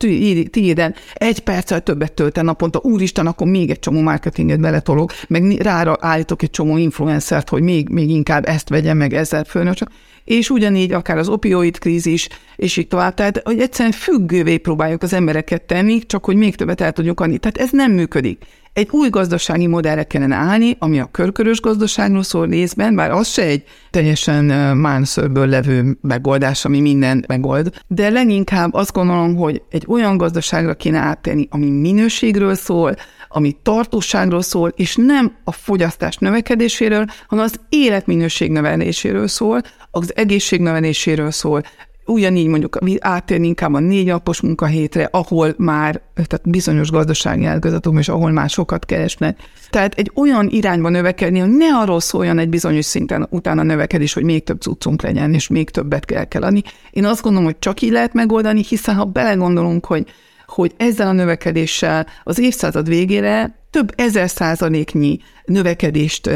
[0.50, 5.96] tiéden egy perccel többet tölt naponta, úristen, akkor még egy csomó marketinget beletolok, meg rára
[6.00, 9.88] állítok egy csomó influencert, hogy még, még inkább ezt vegyen, meg ezzel fölnöcsön
[10.28, 13.14] és ugyanígy akár az opioid krízis, és így tovább.
[13.14, 17.38] Tehát, hogy egyszerűen függővé próbáljuk az embereket tenni, csak hogy még többet el tudjuk adni.
[17.38, 18.44] Tehát ez nem működik.
[18.72, 23.42] Egy új gazdasági modellre kellene állni, ami a körkörös gazdaságról szól részben, bár az se
[23.42, 24.44] egy teljesen
[24.76, 30.98] mánszörből levő megoldás, ami minden megold, de leginkább azt gondolom, hogy egy olyan gazdaságra kéne
[30.98, 32.94] áttenni, ami minőségről szól,
[33.28, 40.60] ami tartóságról szól, és nem a fogyasztás növekedéséről, hanem az életminőség növeléséről szól, az egészség
[40.60, 41.62] növeléséről szól,
[42.08, 48.08] ugyanígy mondjuk áttérni inkább a négy napos munkahétre, ahol már tehát bizonyos gazdasági ágazatok, és
[48.08, 49.38] ahol már sokat keresnek.
[49.70, 54.22] Tehát egy olyan irányba növekedni, hogy ne arról szóljon egy bizonyos szinten utána növekedés, hogy
[54.24, 56.62] még több cuccunk legyen, és még többet kell, kell adni.
[56.90, 60.04] Én azt gondolom, hogy csak így lehet megoldani, hiszen ha belegondolunk, hogy
[60.48, 66.30] hogy ezzel a növekedéssel az évszázad végére több ezer százaléknyi növekedést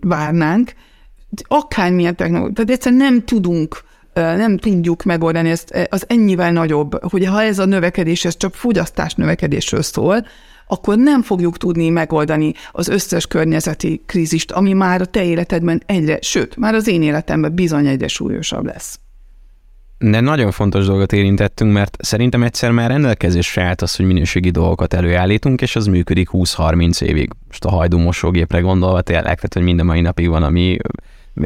[0.00, 0.72] várnánk,
[1.42, 3.82] akármilyen technológia, tehát egyszerűen nem tudunk
[4.14, 9.14] nem tudjuk megoldani, ezt, az ennyivel nagyobb, hogy ha ez a növekedés, ez csak fogyasztás
[9.14, 10.26] növekedésről szól,
[10.66, 16.18] akkor nem fogjuk tudni megoldani az összes környezeti krízist, ami már a te életedben egyre,
[16.20, 18.98] sőt, már az én életemben bizony egyre súlyosabb lesz.
[20.04, 24.94] De nagyon fontos dolgot érintettünk, mert szerintem egyszer már rendelkezésre állt az, hogy minőségi dolgokat
[24.94, 27.30] előállítunk, és az működik 20-30 évig.
[27.46, 30.76] Most a hajdú mosógépre gondolva tényleg, tehát hogy minden mai napig van, ami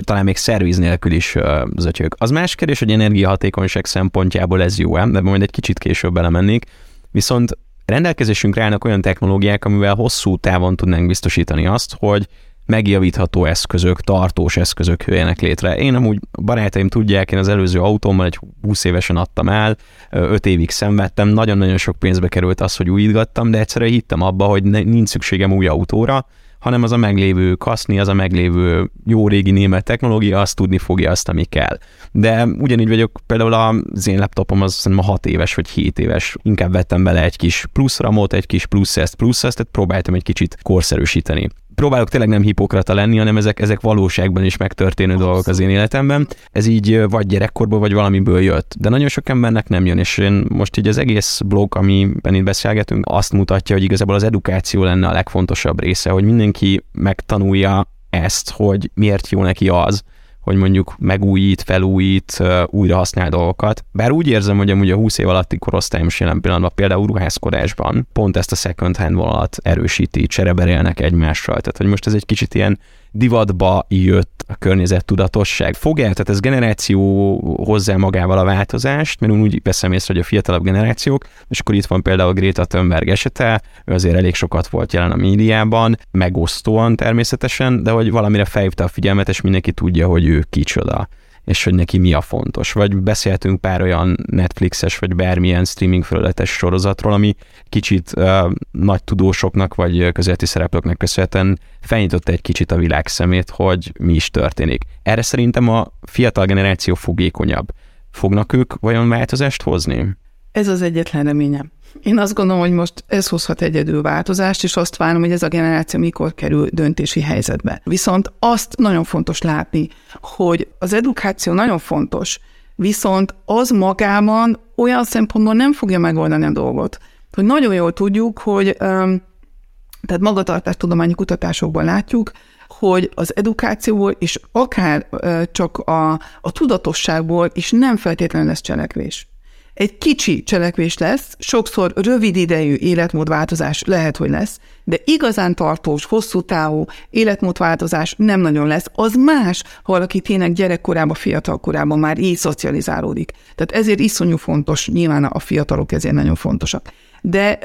[0.01, 1.37] talán még szerviz nélkül is
[1.77, 2.14] zötyög.
[2.19, 6.64] Az más kérdés, hogy energiahatékonyság szempontjából ez jó-e, de majd egy kicsit később belemennék.
[7.11, 12.27] Viszont rendelkezésünkre állnak olyan technológiák, amivel hosszú távon tudnánk biztosítani azt, hogy
[12.66, 15.76] megjavítható eszközök, tartós eszközök jöjjenek létre.
[15.76, 19.76] Én amúgy barátaim tudják, én az előző autómmal egy 20 évesen adtam el,
[20.11, 24.62] 5 évig szenvedtem, nagyon-nagyon sok pénzbe került az, hogy újítgattam, de egyszerűen hittem abba, hogy
[24.62, 26.26] nincs szükségem új autóra,
[26.59, 31.11] hanem az a meglévő kaszni, az a meglévő jó régi német technológia, azt tudni fogja
[31.11, 31.79] azt, ami kell.
[32.12, 36.72] De ugyanígy vagyok, például az én laptopom az szerintem 6 éves vagy 7 éves, inkább
[36.72, 40.22] vettem bele egy kis plusz ramot, egy kis plusz ezt, plusz ezt, tehát próbáltam egy
[40.22, 45.33] kicsit korszerűsíteni próbálok tényleg nem hipokrata lenni, hanem ezek, ezek valóságban is megtörténő Abszolút.
[45.33, 46.29] dolgok az én életemben.
[46.53, 48.75] Ez így vagy gyerekkorból, vagy valamiből jött.
[48.79, 52.45] De nagyon sok embernek nem jön, és én most így az egész blog, amiben itt
[52.45, 58.51] beszélgetünk, azt mutatja, hogy igazából az edukáció lenne a legfontosabb része, hogy mindenki megtanulja ezt,
[58.51, 60.03] hogy miért jó neki az,
[60.47, 63.85] hogy mondjuk megújít, felújít, újra használ dolgokat.
[63.93, 68.09] Bár úgy érzem, hogy amúgy a 20 év alatti korosztályom is jelen pillanatban például ruházkodásban
[68.13, 71.61] pont ezt a second hand vonalat erősíti, csereberélnek egymással.
[71.61, 72.79] Tehát, hogy most ez egy kicsit ilyen
[73.16, 75.74] divatba jött a környezettudatosság.
[75.74, 80.26] Fog el, tehát ez generáció hozzá magával a változást, mert úgy veszem észre, hogy a
[80.26, 84.92] fiatalabb generációk, és akkor itt van például Greta Thunberg esete, ő azért elég sokat volt
[84.92, 90.26] jelen a médiában, megosztóan természetesen, de hogy valamire felhívta a figyelmet, és mindenki tudja, hogy
[90.26, 91.09] ő kicsoda
[91.47, 92.73] és hogy neki mi a fontos.
[92.73, 97.35] Vagy beszéltünk pár olyan Netflixes, vagy bármilyen streaming felületes sorozatról, ami
[97.69, 103.93] kicsit uh, nagy tudósoknak, vagy közéleti szereplőknek köszönhetően felnyitotta egy kicsit a világ szemét, hogy
[103.99, 104.85] mi is történik.
[105.03, 107.69] Erre szerintem a fiatal generáció fogékonyabb.
[108.11, 110.17] Fognak ők vajon változást hozni?
[110.57, 111.71] Ez az egyetlen reményem.
[112.03, 115.49] Én azt gondolom, hogy most ez hozhat egyedül változást, és azt várom, hogy ez a
[115.49, 117.81] generáció mikor kerül döntési helyzetbe.
[117.85, 119.88] Viszont azt nagyon fontos látni,
[120.21, 122.40] hogy az edukáció nagyon fontos,
[122.75, 126.99] viszont az magában olyan szempontból nem fogja megoldani a dolgot,
[127.33, 132.31] hogy nagyon jól tudjuk, hogy tehát magatartástudományi kutatásokban látjuk,
[132.69, 135.07] hogy az edukációból és akár
[135.53, 139.29] csak a, a tudatosságból is nem feltétlenül lesz cselekvés
[139.77, 146.41] egy kicsi cselekvés lesz, sokszor rövid idejű életmódváltozás lehet, hogy lesz, de igazán tartós, hosszú
[146.41, 148.87] távú életmódváltozás nem nagyon lesz.
[148.95, 153.33] Az más, ha valaki tényleg gyerekkorában, fiatalkorában már így szocializálódik.
[153.55, 156.93] Tehát ezért iszonyú fontos, nyilván a fiatalok ezért nagyon fontosak.
[157.23, 157.59] De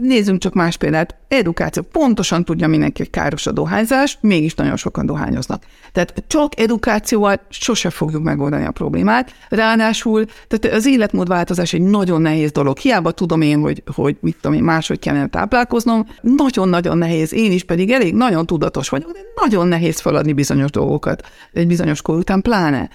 [0.00, 1.14] nézzünk csak más példát.
[1.28, 1.82] Edukáció.
[1.82, 5.64] Pontosan tudja mindenki, hogy káros a dohányzás, mégis nagyon sokan dohányoznak.
[5.92, 9.34] Tehát csak edukációval sose fogjuk megoldani a problémát.
[9.48, 12.78] Ráadásul tehát az életmódváltozás egy nagyon nehéz dolog.
[12.78, 16.06] Hiába tudom én, hogy, hogy mit tudom én, máshogy kellene táplálkoznom.
[16.20, 17.32] Nagyon-nagyon nehéz.
[17.32, 21.22] Én is pedig elég nagyon tudatos vagyok, de nagyon nehéz feladni bizonyos dolgokat.
[21.52, 22.88] Egy bizonyos kor után pláne.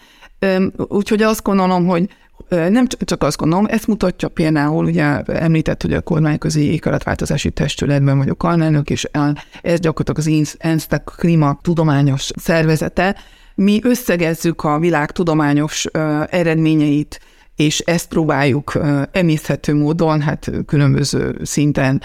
[0.87, 2.09] Úgyhogy azt gondolom, hogy
[2.49, 8.43] nem csak azt gondolom, ezt mutatja például, ugye említett, hogy a kormányközi éghajlatváltozási testületben vagyok
[8.43, 9.07] alelnök, és
[9.61, 13.15] ez gyakorlatilag az ENSZ klíma tudományos szervezete.
[13.55, 15.85] Mi összegezzük a világ tudományos
[16.29, 17.19] eredményeit,
[17.55, 18.77] és ezt próbáljuk
[19.11, 22.01] emészhető módon, hát különböző szinten,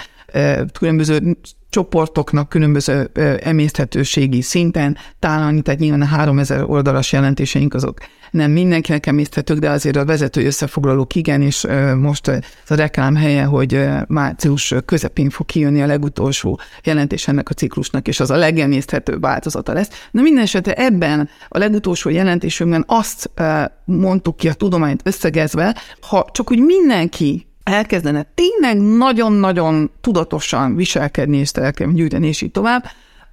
[0.79, 1.37] különböző
[1.71, 3.11] csoportoknak különböző
[3.43, 7.99] emészthetőségi szinten tálalni, tehát nyilván a 3000 oldalas jelentéseink azok
[8.37, 13.45] nem mindenkinek emészthetők, de azért a vezető összefoglalók igen, és most ez a reklám helye,
[13.45, 19.21] hogy március közepén fog kijönni a legutolsó jelentés ennek a ciklusnak, és az a legemészthetőbb
[19.21, 19.89] változata lesz.
[20.11, 23.31] Na minden esetre ebben a legutolsó jelentésünkben azt
[23.85, 31.51] mondtuk ki a tudományt összegezve, ha csak úgy mindenki elkezdene tényleg nagyon-nagyon tudatosan viselkedni és
[31.95, 32.85] gyűjteni, és így tovább,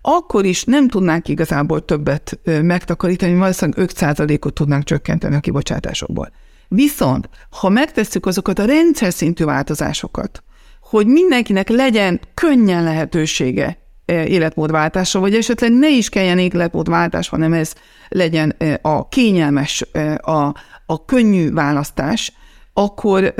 [0.05, 6.31] akkor is nem tudnánk igazából többet megtakarítani, valószínűleg 5%-ot tudnánk csökkenteni a kibocsátásokból.
[6.67, 10.43] Viszont, ha megtesszük azokat a rendszer szintű változásokat,
[10.81, 17.73] hogy mindenkinek legyen könnyen lehetősége életmódváltásra, vagy esetleg ne is kelljen életmódváltás, hanem ez
[18.09, 19.85] legyen a kényelmes,
[20.17, 20.53] a,
[20.85, 22.33] a könnyű választás,
[22.73, 23.33] akkor,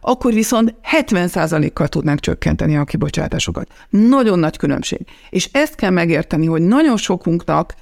[0.00, 3.68] akkor viszont 70%-kal tudnánk csökkenteni a kibocsátásokat.
[3.88, 5.00] Nagyon nagy különbség.
[5.30, 7.74] És ezt kell megérteni, hogy nagyon sokunknak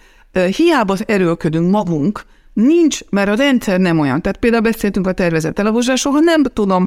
[0.57, 4.23] hiába erőlködünk magunk, nincs, mert a rendszer nem olyan.
[4.23, 6.87] Tehát például beszéltünk a tervezett elavozásról, ha nem tudom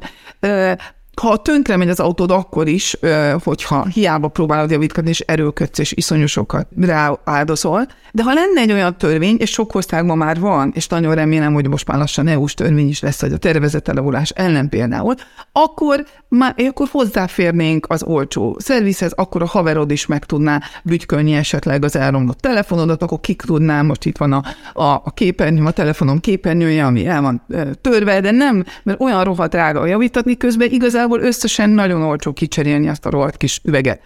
[1.22, 2.98] ha tönkre megy az autód, akkor is,
[3.44, 9.36] hogyha hiába próbálod javítani, és erőködsz, és iszonyosokat rááldozol, de ha lenne egy olyan törvény,
[9.40, 13.00] és sok országban már van, és nagyon remélem, hogy most már lassan EU-s törvény is
[13.00, 15.16] lesz, hogy a tervezett elavulás ellen például,
[15.52, 21.84] akkor már akkor hozzáférnénk az olcsó szervizhez, akkor a haverod is meg tudná bütykölni esetleg
[21.84, 26.20] az elromlott telefonodat, akkor kik tudná, most itt van a, a, a képernyő, a telefonom
[26.20, 27.46] képernyője, ami el van
[27.82, 33.06] törve, de nem, mert olyan rohadt drága javítatni közben, igazából összesen nagyon olcsó kicserélni azt
[33.06, 34.02] a rohadt kis üveget.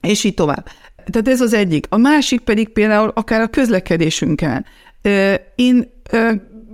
[0.00, 0.68] És így tovább.
[1.06, 1.86] Tehát ez az egyik.
[1.88, 4.64] A másik pedig például akár a közlekedésünkkel.
[5.54, 5.90] Én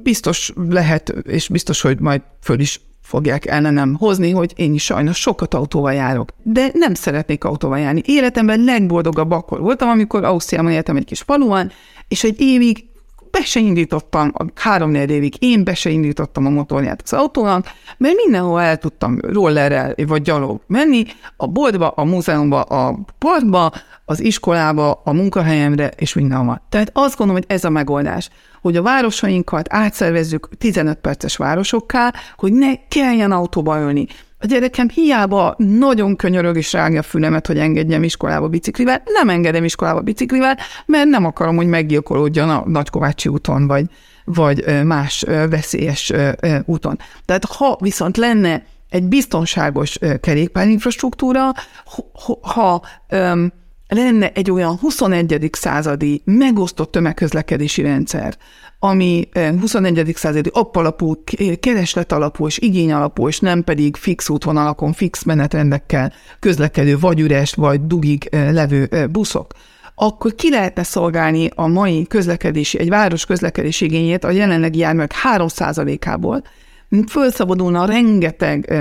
[0.02, 5.20] biztos lehet, és biztos, hogy majd föl is fogják ellenem hozni, hogy én is sajnos
[5.20, 6.32] sokat autóval járok.
[6.42, 8.02] De nem szeretnék autóval járni.
[8.04, 11.72] Életemben legboldogabb akkor voltam, amikor Ausztriában éltem egy kis faluban,
[12.08, 12.84] és egy évig
[13.38, 17.66] be se indítottam, három évig én be se indítottam a motorját az autónak,
[17.98, 21.04] mert mindenhol el tudtam rollerrel vagy gyalog menni,
[21.36, 23.72] a boltba, a múzeumba, a parkba,
[24.04, 26.62] az iskolába, a munkahelyemre, és mindenhol.
[26.68, 28.30] Tehát azt gondolom, hogy ez a megoldás,
[28.62, 34.06] hogy a városainkat átszervezzük 15 perces városokká, hogy ne kelljen autóba ülni.
[34.38, 39.64] A gyerekem hiába nagyon könyörög és rágja a fülemet, hogy engedjem iskolába biciklivel, nem engedem
[39.64, 43.84] iskolába biciklivel, mert nem akarom, hogy meggyilkolódjon a Nagykovácsi úton, vagy,
[44.24, 46.12] vagy más veszélyes
[46.64, 46.98] úton.
[47.24, 51.52] Tehát ha viszont lenne egy biztonságos kerékpárinfrastruktúra,
[52.12, 52.82] ha, ha
[53.88, 55.48] lenne egy olyan 21.
[55.52, 58.36] századi megosztott tömegközlekedési rendszer,
[58.78, 59.28] ami
[59.60, 60.12] 21.
[60.14, 61.22] századi appalapú,
[61.60, 67.54] kereslet alapú és igény alapú, és nem pedig fix útvonalakon, fix menetrendekkel közlekedő, vagy üres,
[67.54, 69.52] vagy dugig levő buszok,
[69.94, 76.42] akkor ki lehetne szolgálni a mai közlekedési, egy város közlekedési igényét a jelenlegi járművek 3%-ából,
[77.08, 78.74] fölszabadulna rengeteg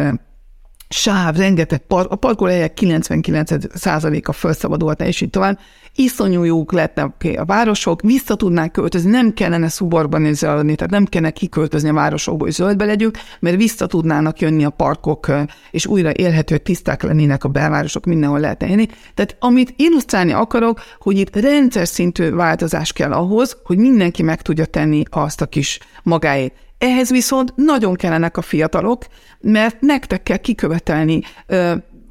[0.89, 5.59] sáv, rengeteg park, a parkolóhelyek 99%-a felszabadulhatna, és így tovább.
[5.97, 11.89] Iszonyú jók lehetnek a városok, vissza tudnánk költözni, nem kellene szuborbanizálni, tehát nem kellene kiköltözni
[11.89, 15.31] a városokból, hogy zöldbe legyünk, mert vissza tudnának jönni a parkok,
[15.71, 18.87] és újra élhető, tiszták lennének a belvárosok, mindenhol lehet élni.
[19.13, 24.65] Tehát amit illusztrálni akarok, hogy itt rendszer szintű változás kell ahhoz, hogy mindenki meg tudja
[24.65, 26.53] tenni azt a kis magáét.
[26.77, 29.05] Ehhez viszont nagyon kellenek a fiatalok,
[29.39, 31.21] mert nektek kell kikövetelni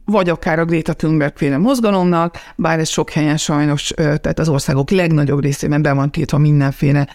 [0.05, 4.91] vagy akár a Greta Thunberg féle mozgalomnak, bár ez sok helyen sajnos, tehát az országok
[4.91, 7.09] legnagyobb részében be van tiltva mindenféle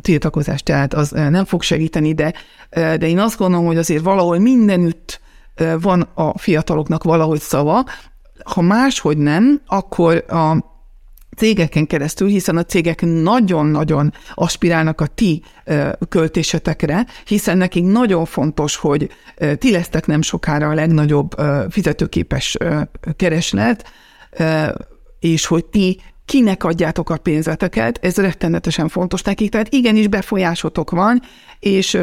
[0.00, 2.32] tiltakozás, tehát az nem fog segíteni, de,
[2.70, 5.20] de én azt gondolom, hogy azért valahol mindenütt
[5.80, 7.84] van a fiataloknak valahogy szava,
[8.44, 10.71] ha máshogy nem, akkor a
[11.36, 15.42] cégeken keresztül, hiszen a cégek nagyon-nagyon aspirálnak a ti
[16.08, 19.08] költésetekre, hiszen nekik nagyon fontos, hogy
[19.58, 21.30] ti lesztek nem sokára a legnagyobb
[21.70, 22.56] fizetőképes
[23.16, 23.90] kereslet,
[25.20, 31.22] és hogy ti kinek adjátok a pénzeteket, ez rettenetesen fontos nekik, tehát igenis befolyásotok van,
[31.60, 31.98] és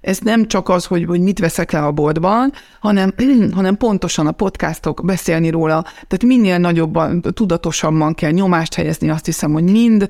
[0.00, 3.14] ez nem csak az, hogy, hogy mit veszek le a boltban, hanem,
[3.54, 9.52] hanem pontosan a podcastok, beszélni róla, tehát minél nagyobban, tudatosabban kell nyomást helyezni, azt hiszem,
[9.52, 10.06] hogy mind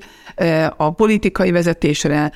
[0.77, 2.31] a politikai vezetésre,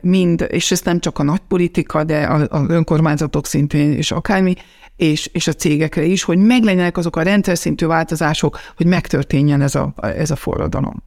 [0.00, 4.54] mind, és ez nem csak a nagy politika, de az önkormányzatok szintén, és akármi,
[4.96, 9.74] és, és a cégekre is, hogy meglegyenek azok a rendszer szintű változások, hogy megtörténjen ez
[9.74, 11.02] a, ez a forradalom.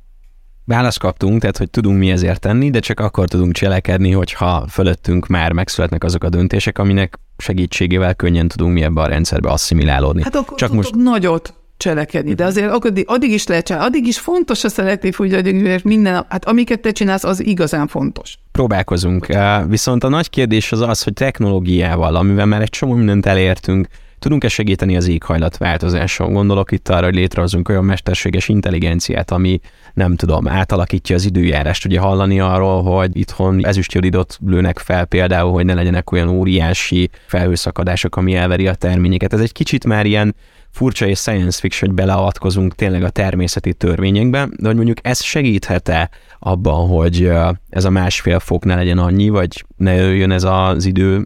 [0.66, 5.28] Választ kaptunk, tehát hogy tudunk mi ezért tenni, de csak akkor tudunk cselekedni, hogyha fölöttünk
[5.28, 10.24] már megszületnek azok a döntések, aminek segítségével könnyen tudunk mi ebbe a rendszerbe asszimilálódni.
[10.24, 14.20] Hát akkor csak most nagyot cselekedni, de azért addig, addig is lehet csinálni, addig is
[14.20, 18.38] fontos a szelektív hogy minden, hát amiket te csinálsz, az igazán fontos.
[18.52, 19.28] Próbálkozunk.
[19.68, 23.88] Viszont a nagy kérdés az az, hogy technológiával, amivel már egy csomó mindent elértünk,
[24.20, 26.34] Tudunk-e segíteni az éghajlatváltozáson?
[26.34, 29.60] Gondolok itt arra, hogy létrehozunk olyan mesterséges intelligenciát, ami
[29.94, 31.86] nem tudom, átalakítja az időjárást.
[31.86, 38.16] Ugye hallani arról, hogy itthon ezüstjodidot lőnek fel például, hogy ne legyenek olyan óriási felhőszakadások,
[38.16, 39.34] ami elveri a terményeket.
[39.34, 40.36] Ez egy kicsit már ilyen
[40.78, 46.10] furcsa és science fiction, hogy beleavatkozunk tényleg a természeti törvényekbe, de hogy mondjuk ez segíthet-e
[46.40, 47.32] abban, hogy
[47.70, 51.26] ez a másfél fok ne legyen annyi, vagy ne jöjjön ez az idő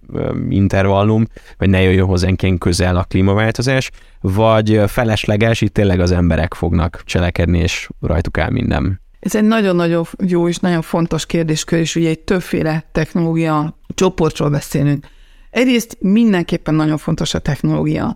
[0.49, 1.25] intervallum,
[1.57, 7.01] vagy ne jöjjön hozzánk ilyen közel a klímaváltozás, vagy felesleges, itt tényleg az emberek fognak
[7.05, 9.01] cselekedni, és rajtuk áll minden.
[9.19, 15.05] Ez egy nagyon-nagyon jó és nagyon fontos kérdéskör, és ugye egy többféle technológia csoportról beszélünk.
[15.49, 18.15] Egyrészt mindenképpen nagyon fontos a technológia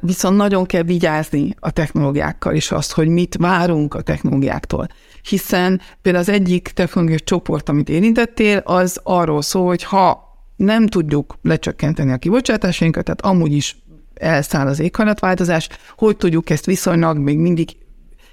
[0.00, 4.86] viszont nagyon kell vigyázni a technológiákkal is azt, hogy mit várunk a technológiáktól.
[5.22, 11.38] Hiszen például az egyik technológiai csoport, amit érintettél, az arról szól, hogy ha nem tudjuk
[11.42, 13.76] lecsökkenteni a kibocsátásainkat, tehát amúgy is
[14.14, 17.76] elszáll az éghajlatváltozás, hogy tudjuk ezt viszonylag még mindig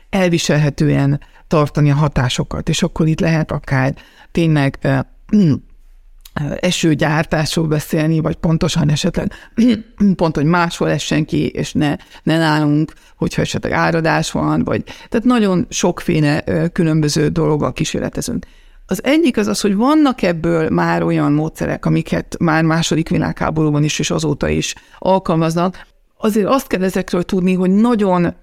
[0.10, 3.96] elviselhetően tartani a hatásokat, és akkor itt lehet akár
[4.32, 4.80] tényleg
[6.60, 9.32] esőgyártásról beszélni, vagy pontosan esetleg
[10.16, 15.26] pont, hogy máshol essen ki, és ne, ne nálunk, hogyha esetleg áradás van, vagy tehát
[15.26, 18.46] nagyon sokféle különböző dologgal kísérletezünk.
[18.90, 24.00] Az egyik az az, hogy vannak ebből már olyan módszerek, amiket már második világháborúban is
[24.00, 25.88] és azóta is alkalmaznak.
[26.18, 28.34] Azért azt kell ezekről tudni, hogy nagyon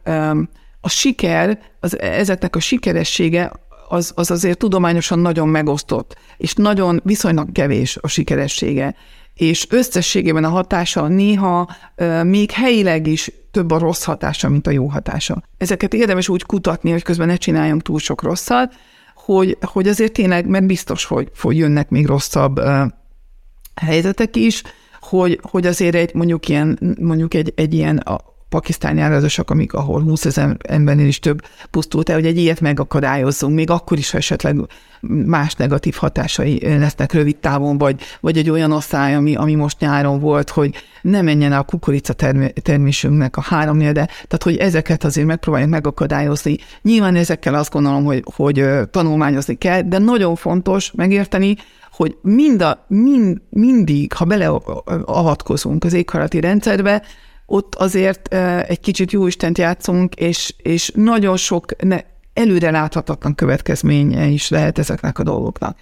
[0.81, 3.53] a siker, az, ezeknek a sikeressége
[3.89, 8.95] az, az azért tudományosan nagyon megosztott, és nagyon viszonylag kevés a sikeressége.
[9.35, 11.69] És összességében a hatása néha
[12.23, 15.43] még helyileg is több a rossz hatása, mint a jó hatása.
[15.59, 18.75] Ezeket érdemes úgy kutatni, hogy közben ne csináljunk túl sok rosszat,
[19.15, 22.61] hogy, hogy azért tényleg, mert biztos, hogy, hogy jönnek még rosszabb
[23.75, 24.63] helyzetek is,
[25.01, 28.03] hogy, hogy azért egy mondjuk ilyen, mondjuk egy, egy ilyen
[28.55, 33.55] pakisztáni áradások, amik, ahol 20 ezer embernél is több pusztult el, hogy egy ilyet megakadályozzunk,
[33.55, 34.57] még akkor is, ha esetleg
[35.27, 40.21] más negatív hatásai lesznek rövid távon, vagy, vagy egy olyan osztály, ami, ami most nyáron
[40.21, 42.13] volt, hogy ne menjen a kukorica
[42.63, 46.57] termésünknek a háromnél, de tehát, hogy ezeket azért megpróbáljuk megakadályozni.
[46.83, 51.57] Nyilván ezekkel azt gondolom, hogy, hogy tanulmányozni kell, de nagyon fontos megérteni,
[51.91, 57.03] hogy mind a, mind, mindig, ha beleavatkozunk az éghajlati rendszerbe,
[57.47, 58.35] ott azért
[58.69, 61.99] egy kicsit jó Istent játszunk, és, és nagyon sok ne,
[62.35, 65.77] előre láthatatlan következménye is lehet ezeknek a dolgoknak.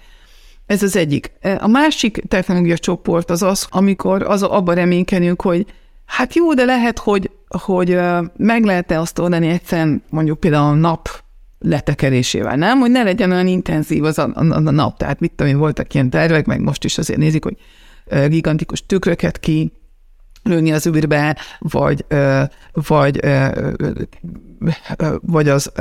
[0.65, 1.31] Ez az egyik.
[1.57, 5.65] A másik technológia csoport az az, amikor az abban reménykedünk, hogy
[6.05, 7.99] hát jó, de lehet, hogy, hogy
[8.37, 11.09] meg lehetne azt oldani egyszerűen mondjuk például a nap
[11.59, 12.79] letekerésével, nem?
[12.79, 14.97] Hogy ne legyen olyan intenzív az a, a, a nap.
[14.97, 17.57] Tehát mit tudom én, voltak ilyen tervek, meg most is azért nézik, hogy
[18.27, 19.71] gigantikus tükröket ki
[20.43, 22.05] lőni az űrbe, vagy,
[22.71, 23.19] vagy,
[25.21, 25.71] vagy, az,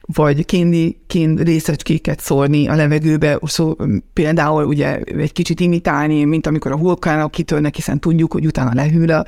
[0.00, 3.76] vagy kínni, kín részecskéket szórni a levegőbe, szó,
[4.12, 9.10] például ugye egy kicsit imitálni, mint amikor a vulkánok kitörnek, hiszen tudjuk, hogy utána lehűl
[9.10, 9.26] a,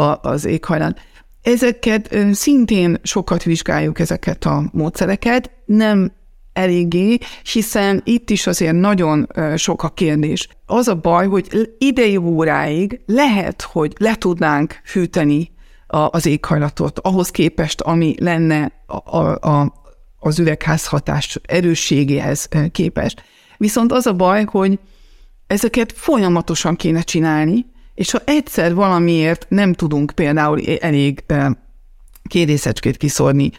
[0.00, 1.00] a, az éghajlat.
[1.42, 6.12] Ezeket szintén sokat vizsgáljuk, ezeket a módszereket, nem
[6.56, 7.18] eléggé,
[7.52, 10.48] hiszen itt is azért nagyon sok a kérdés.
[10.66, 15.50] Az a baj, hogy idei óráig lehet, hogy le tudnánk hűteni
[15.86, 19.72] az éghajlatot ahhoz képest, ami lenne a, a,
[20.18, 23.22] az üvegházhatás erősségéhez képest.
[23.56, 24.78] Viszont az a baj, hogy
[25.46, 31.24] ezeket folyamatosan kéne csinálni, és ha egyszer valamiért nem tudunk például elég
[32.28, 33.50] kérdészecskét kiszórni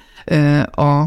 [0.72, 1.06] a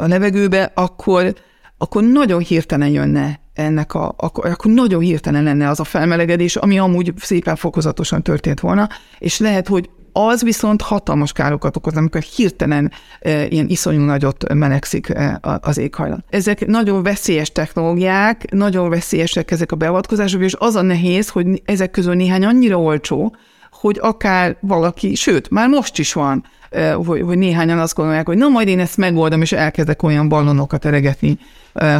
[0.00, 1.34] a levegőbe, akkor,
[1.78, 6.78] akkor nagyon hirtelen jönne ennek a, akkor, akkor nagyon hirtelen lenne az a felmelegedés, ami
[6.78, 8.88] amúgy szépen fokozatosan történt volna,
[9.18, 15.08] és lehet, hogy az viszont hatalmas károkat okoz, amikor hirtelen e, ilyen iszonyú nagyot melegszik
[15.08, 16.24] e, az éghajlat.
[16.30, 21.90] Ezek nagyon veszélyes technológiák, nagyon veszélyesek ezek a beavatkozások, és az a nehéz, hogy ezek
[21.90, 23.36] közül néhány annyira olcsó,
[23.70, 26.44] hogy akár valaki, sőt, már most is van,
[27.04, 30.84] hogy, hogy néhányan azt gondolják, hogy na majd én ezt megoldom, és elkezdek olyan ballonokat
[30.84, 31.38] eregetni,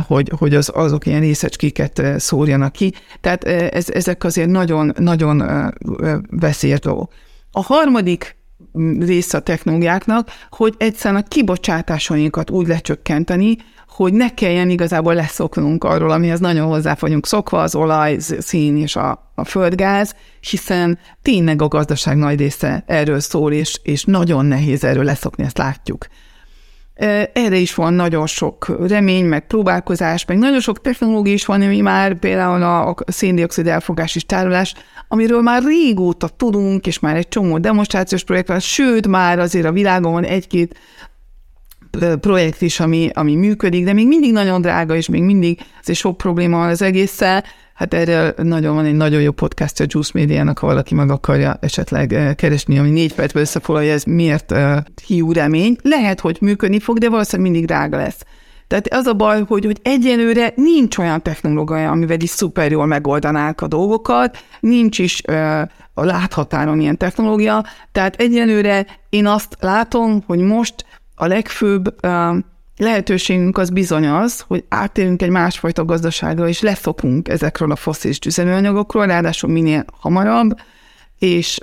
[0.06, 2.92] hogy, hogy az, azok ilyen részecskéket szórjanak ki.
[3.20, 5.42] Tehát ez, ezek azért nagyon, nagyon
[6.30, 7.12] veszélyes dolgok.
[7.52, 8.36] A harmadik
[8.98, 13.56] része a technológiáknak, hogy egyszerűen a kibocsátásainkat úgy lecsökkenteni,
[13.88, 18.96] hogy ne kelljen igazából leszoknunk arról, amihez nagyon hozzá vagyunk szokva, az olaj, szín és
[18.96, 24.84] a, a földgáz, hiszen tényleg a gazdaság nagy része erről szól, és, és nagyon nehéz
[24.84, 26.06] erről leszokni, ezt látjuk.
[27.32, 31.80] Erre is van nagyon sok remény, meg próbálkozás, meg nagyon sok technológia is van, ami
[31.80, 34.74] már például a széndiokszid elfogás és tárolás,
[35.08, 39.72] amiről már régóta tudunk, és már egy csomó demonstrációs projekt van, sőt, már azért a
[39.72, 40.78] világon van egy-két
[42.20, 46.16] projekt is, ami, ami működik, de még mindig nagyon drága, és még mindig azért sok
[46.16, 47.44] probléma az egésszel.
[47.74, 52.34] Hát erre nagyon van egy nagyon jó podcastja Juice Media-nak, ha valaki meg akarja esetleg
[52.36, 54.76] keresni, ami négy percben összefoglalja, ez miért uh,
[55.06, 55.76] hiú remény.
[55.82, 58.24] Lehet, hogy működni fog, de valószínűleg mindig drága lesz.
[58.66, 63.60] Tehát az a baj, hogy, hogy egyelőre nincs olyan technológia, amivel is szuper jól megoldanák
[63.60, 65.60] a dolgokat, nincs is uh,
[65.94, 70.84] a láthatáron ilyen technológia, tehát egyelőre én azt látom, hogy most
[71.20, 71.94] a legfőbb
[72.76, 79.06] lehetőségünk az bizony az, hogy átérünk egy másfajta gazdaságra, és leszokunk ezekről a foszilis tüzelőanyagokról,
[79.06, 80.60] ráadásul minél hamarabb,
[81.18, 81.60] és,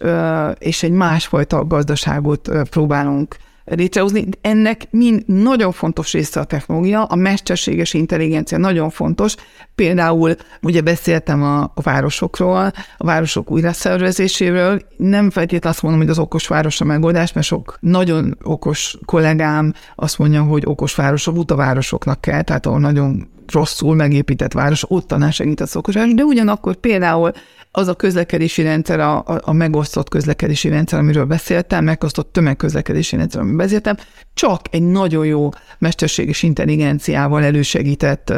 [0.58, 3.36] és egy másfajta gazdaságot próbálunk
[3.76, 4.26] létrehozni.
[4.41, 9.36] Ennek mind nagyon fontos része a technológia, a mesterséges intelligencia nagyon fontos.
[9.76, 14.82] Például ugye beszéltem a, a városokról, a városok újraszervezéséről.
[14.97, 19.74] Nem feltétlenül azt mondom, hogy az okos város a megoldás, mert sok nagyon okos kollégám
[19.95, 25.34] azt mondja, hogy okos városok, utavárosoknak kell, tehát ahol nagyon rosszul megépített város, ott tanár
[25.34, 27.32] segít a okosás, de ugyanakkor például
[27.72, 33.39] az a közlekedési rendszer, a, a, a megosztott közlekedési rendszer, amiről beszéltem, megosztott tömegközlekedési rendszer,
[33.39, 33.95] amiről beszéltem,
[34.34, 38.34] csak egy nagyon jó mesterséges intelligenciával elősegített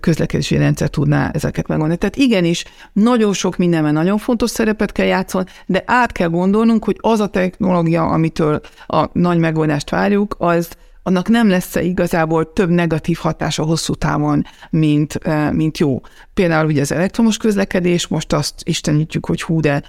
[0.00, 1.98] közlekedési rendszer tudná ezeket megoldani.
[1.98, 6.96] Tehát igenis, nagyon sok mindenben nagyon fontos szerepet kell játszani, de át kell gondolnunk, hogy
[7.00, 10.68] az a technológia, amitől a nagy megoldást várjuk, az
[11.02, 15.18] annak nem lesz -e igazából több negatív hatása hosszú távon, mint,
[15.52, 16.00] mint jó.
[16.34, 19.82] Például ugye az elektromos közlekedés, most azt istenítjük, hogy hú, de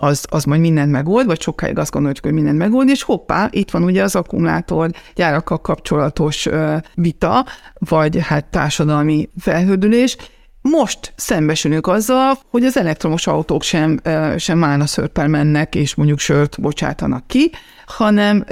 [0.00, 3.70] az, az majd mindent megold, vagy sokáig azt gondoljuk, hogy mindent megold, és hoppá, itt
[3.70, 6.48] van ugye az akkumulátor gyárakkal kapcsolatos
[6.94, 7.46] vita,
[7.78, 10.16] vagy hát társadalmi felhődülés,
[10.60, 14.00] most szembesülünk azzal, hogy az elektromos autók sem,
[14.36, 17.50] sem málna szörppel mennek, és mondjuk sört bocsátanak ki,
[17.88, 18.44] hanem,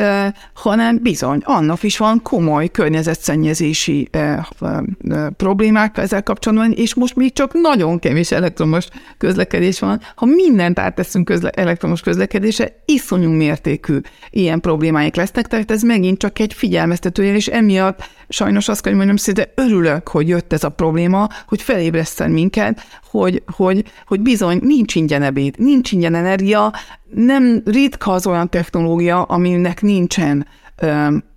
[0.54, 4.10] hanem bizony, annak is van komoly környezetszennyezési
[5.36, 10.00] problémák ezzel kapcsolatban, és most még csak nagyon kevés elektromos közlekedés van.
[10.14, 13.98] Ha mindent átteszünk közle- elektromos közlekedésre, iszonyú mértékű
[14.30, 19.06] ilyen problémáik lesznek, tehát ez megint csak egy figyelmeztető, és emiatt sajnos azt kell, hogy
[19.06, 22.80] mondjam, szinte örülök, hogy jött ez a probléma, hogy ereszten minket,
[23.10, 26.72] hogy, hogy, hogy bizony nincs ingyen ebéd, nincs ingyen energia,
[27.14, 30.46] nem ritka az olyan technológia, aminek nincsen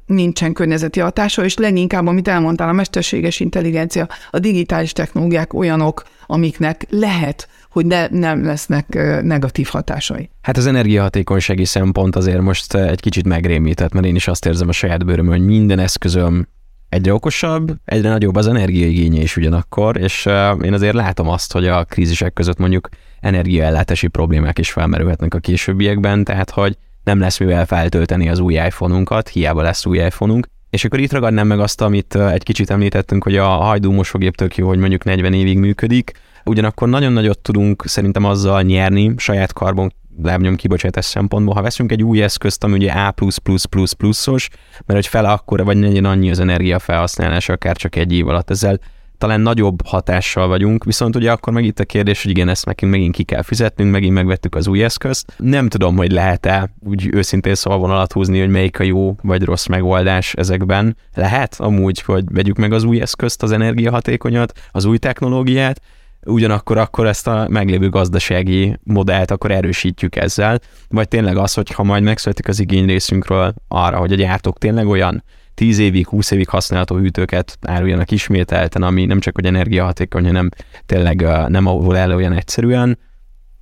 [0.05, 6.85] nincsen környezeti hatása, és leginkább, amit elmondtál, a mesterséges intelligencia, a digitális technológiák olyanok, amiknek
[6.89, 8.93] lehet hogy ne, nem lesznek
[9.23, 10.29] negatív hatásai.
[10.41, 14.71] Hát az energiahatékonysági szempont azért most egy kicsit megrémített, mert én is azt érzem a
[14.71, 16.47] saját bőrömön, hogy minden eszközöm
[16.89, 20.25] egyre okosabb, egyre nagyobb az energiaigénye is ugyanakkor, és
[20.61, 26.23] én azért látom azt, hogy a krízisek között mondjuk energiaellátási problémák is felmerülhetnek a későbbiekben,
[26.23, 30.99] tehát hogy nem lesz mivel feltölteni az új iPhone-unkat, hiába lesz új iPhone-unk, és akkor
[30.99, 34.77] itt ragadnám meg azt, amit egy kicsit említettünk, hogy a hajdú mosógép tök jó, hogy
[34.77, 36.11] mondjuk 40 évig működik,
[36.45, 42.03] ugyanakkor nagyon nagyot tudunk szerintem azzal nyerni saját karbon lábnyom kibocsátás szempontból, ha veszünk egy
[42.03, 44.49] új eszközt, ami ugye A+++++-os,
[44.85, 48.49] mert hogy fele akkora, vagy legyen annyi az energia felhasználása, akár csak egy év alatt.
[48.49, 48.79] Ezzel
[49.19, 52.91] talán nagyobb hatással vagyunk, viszont ugye akkor meg itt a kérdés, hogy igen, ezt nekünk
[52.91, 55.33] megint ki kell fizetnünk, megint megvettük az új eszközt.
[55.37, 60.33] Nem tudom, hogy lehet-e úgy őszintén szalvonalat húzni, hogy melyik a jó vagy rossz megoldás
[60.33, 60.97] ezekben.
[61.13, 65.81] Lehet amúgy, hogy vegyük meg az új eszközt, az energiahatékonyat, az új technológiát,
[66.25, 71.83] ugyanakkor akkor ezt a meglévő gazdasági modellt akkor erősítjük ezzel, vagy tényleg az, hogy ha
[71.83, 76.49] majd megszületik az igény részünkről arra, hogy a gyártók tényleg olyan 10 évig, 20 évig
[76.49, 80.49] használható hűtőket áruljanak ismételten, ami nem csak hogy energiahatékony, hanem
[80.85, 82.99] tényleg nem avul el olyan egyszerűen,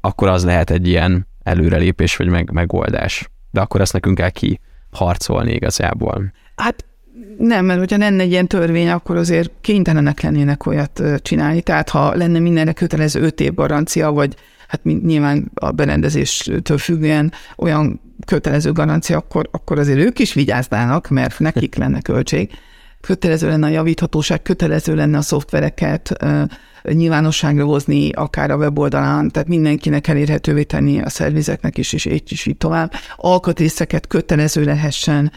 [0.02, 3.30] akkor az lehet egy ilyen előrelépés vagy meg, megoldás.
[3.52, 4.60] De akkor ezt nekünk kell ki
[4.92, 6.34] harcolni igazából.
[6.56, 6.86] Hát
[7.38, 11.62] nem, mert hogyha lenne egy ilyen törvény, akkor azért kénytelenek lennének olyat csinálni.
[11.62, 14.36] Tehát ha lenne mindenre kötelező 5 év garancia, vagy
[14.68, 21.40] hát nyilván a berendezéstől függően olyan kötelező garancia, akkor, akkor azért ők is vigyáznának, mert
[21.40, 22.50] nekik lenne költség.
[23.02, 26.18] Kötelező lenne a javíthatóság, kötelező lenne a szoftvereket
[26.84, 32.46] nyilvánosságra hozni, akár a weboldalán, tehát mindenkinek elérhetővé tenni a szervizeknek is, és így is
[32.46, 32.94] így tovább.
[33.16, 35.32] Alkatrészeket kötelező lehessen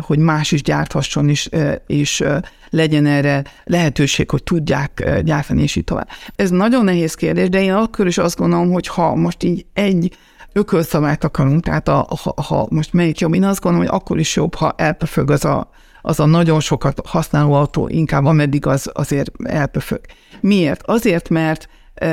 [0.00, 1.48] hogy más is gyárthasson is,
[1.86, 2.24] és
[2.70, 6.08] legyen erre lehetőség, hogy tudják gyártani, és így tovább.
[6.36, 10.16] Ez nagyon nehéz kérdés, de én akkor is azt gondolom, hogy ha most így egy
[10.52, 14.36] ökölszabályt akarunk, tehát a, ha, ha most melyik jobb, én azt gondolom, hogy akkor is
[14.36, 15.70] jobb, ha elpöfög az a,
[16.02, 20.00] az a nagyon sokat használó autó, inkább ameddig az azért elpöfög.
[20.40, 20.82] Miért?
[20.84, 21.68] Azért, mert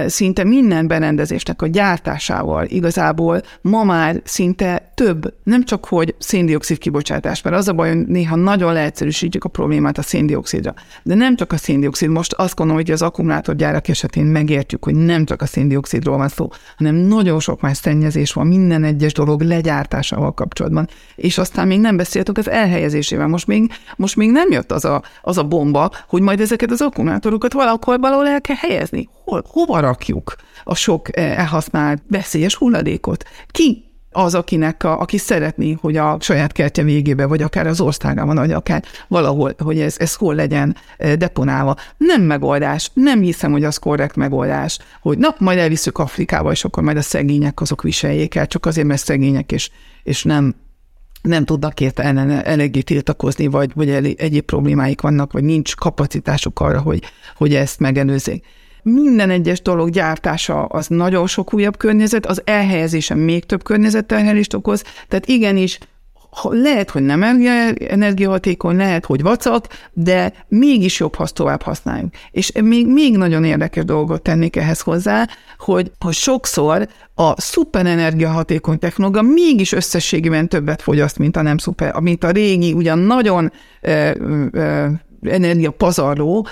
[0.07, 7.41] szinte minden berendezésnek a gyártásával igazából ma már szinte több, nem csak hogy széndiokszid kibocsátás,
[7.41, 10.73] mert az a baj, hogy néha nagyon leegyszerűsítjük a problémát a széndiokszidra.
[11.03, 15.25] De nem csak a széndiokszid, most azt gondolom, hogy az akkumulátorgyárak esetén megértjük, hogy nem
[15.25, 20.33] csak a széndiokszidról van szó, hanem nagyon sok más szennyezés van minden egyes dolog legyártásával
[20.33, 20.87] kapcsolatban.
[21.15, 23.27] És aztán még nem beszéltünk az elhelyezésével.
[23.27, 26.81] Most még, most még nem jött az a, az a bomba, hogy majd ezeket az
[26.81, 29.09] akkumulátorokat valahol valahol el kell helyezni.
[29.29, 33.23] Hol, hova rakjuk a sok eh, elhasznált veszélyes hulladékot?
[33.47, 38.35] Ki az, akinek a, aki szeretné, hogy a saját kertje végébe, vagy akár az országában,
[38.35, 41.75] vagy akár valahol, hogy ez, ez hol legyen eh, deponálva.
[41.97, 46.83] Nem megoldás, nem hiszem, hogy az korrekt megoldás, hogy na, majd elviszük Afrikába, és akkor
[46.83, 49.69] majd a szegények azok viseljék el, csak azért, mert szegények, és,
[50.03, 50.55] és nem
[51.21, 52.03] nem tudnak érte
[52.43, 57.03] eléggé tiltakozni, vagy, vagy egyéb problémáik vannak, vagy nincs kapacitásuk arra, hogy,
[57.35, 58.45] hogy ezt megelőzzék.
[58.83, 64.83] Minden egyes dolog gyártása az nagyon sok újabb környezet, az elhelyezése még több környezetterhelést okoz,
[65.07, 65.79] tehát igenis
[66.43, 67.23] lehet, hogy nem
[67.77, 72.13] energiahatékony, lehet, hogy vacak, de mégis jobb, ha tovább használjuk.
[72.31, 75.27] És még, még nagyon érdekes dolgot tennék ehhez hozzá,
[75.57, 81.99] hogy, hogy sokszor a szuper energiahatékony technológia mégis összességében többet fogyaszt, mint a nem szuper,
[81.99, 83.51] mint a régi, ugyan nagyon
[83.81, 84.11] ö,
[84.51, 84.87] ö,
[85.21, 86.47] energiapazarló,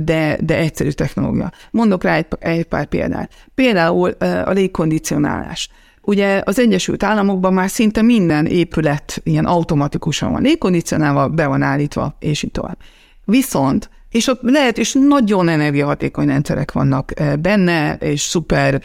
[0.00, 1.52] de, de egyszerű technológia.
[1.70, 3.32] Mondok rá egy, egy pár példát.
[3.54, 4.10] Például
[4.44, 5.68] a légkondicionálás.
[6.02, 12.16] Ugye az Egyesült Államokban már szinte minden épület ilyen automatikusan van légkondicionálva, be van állítva,
[12.18, 12.78] és így tovább.
[13.24, 18.82] Viszont és ott lehet, és nagyon energiahatékony rendszerek vannak benne, és szuper,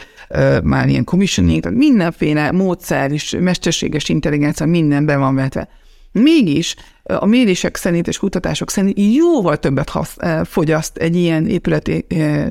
[0.62, 5.68] már ilyen commissioning, tehát mindenféle módszer és mesterséges intelligencia minden be van vetve.
[6.12, 11.88] Mégis a mérések szerint és kutatások szerint jóval többet hasz, fogyaszt egy ilyen épület,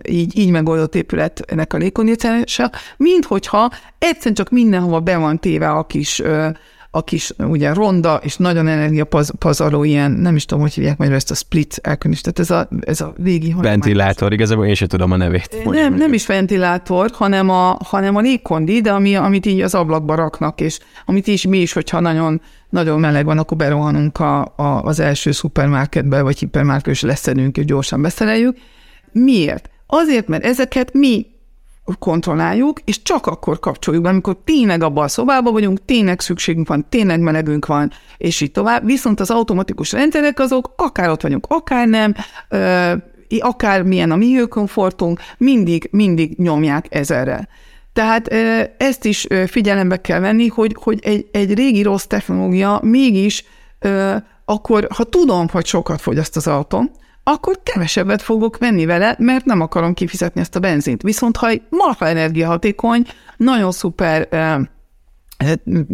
[0.07, 5.85] így, így megoldott épületnek a légkondicionálása, mint hogyha egyszerűen csak mindenhova be van téve a
[5.85, 6.21] kis
[6.95, 11.31] a kis ugye ronda és nagyon energiapazarló ilyen, nem is tudom, hogy hívják majd ezt
[11.31, 13.55] a split elkönés, tehát ez a, ez a régi...
[13.57, 15.63] Ventilátor, igazából én sem tudom a nevét.
[15.65, 20.15] Nem, nem is ventilátor, hanem a, hanem a légkondi, de ami, amit így az ablakba
[20.15, 24.81] raknak, és amit is mi is, hogyha nagyon, nagyon meleg van, akkor berohanunk a, a,
[24.83, 28.57] az első szupermarketbe, vagy hipermarketbe, és leszedünk, és gyorsan beszereljük.
[29.11, 29.69] Miért?
[29.87, 31.25] Azért, mert ezeket mi
[31.99, 36.85] kontrolláljuk, és csak akkor kapcsoljuk be, amikor tényleg abban a szobában vagyunk, tényleg szükségünk van,
[36.89, 38.85] tényleg melegünk van, és így tovább.
[38.85, 42.15] Viszont az automatikus rendszerek azok, akár ott vagyunk, akár nem,
[43.39, 47.47] akár milyen a mi hőkomfortunk, mindig, mindig nyomják ezerre.
[47.93, 48.27] Tehát
[48.77, 53.45] ezt is figyelembe kell venni, hogy, hogy egy, egy régi rossz technológia mégis
[54.45, 56.91] akkor, ha tudom, hogy sokat fogyaszt az autóm,
[57.23, 61.01] akkor kevesebbet fogok venni vele, mert nem akarom kifizetni ezt a benzint.
[61.01, 63.05] Viszont ha egy marha energiahatékony,
[63.37, 64.27] nagyon szuper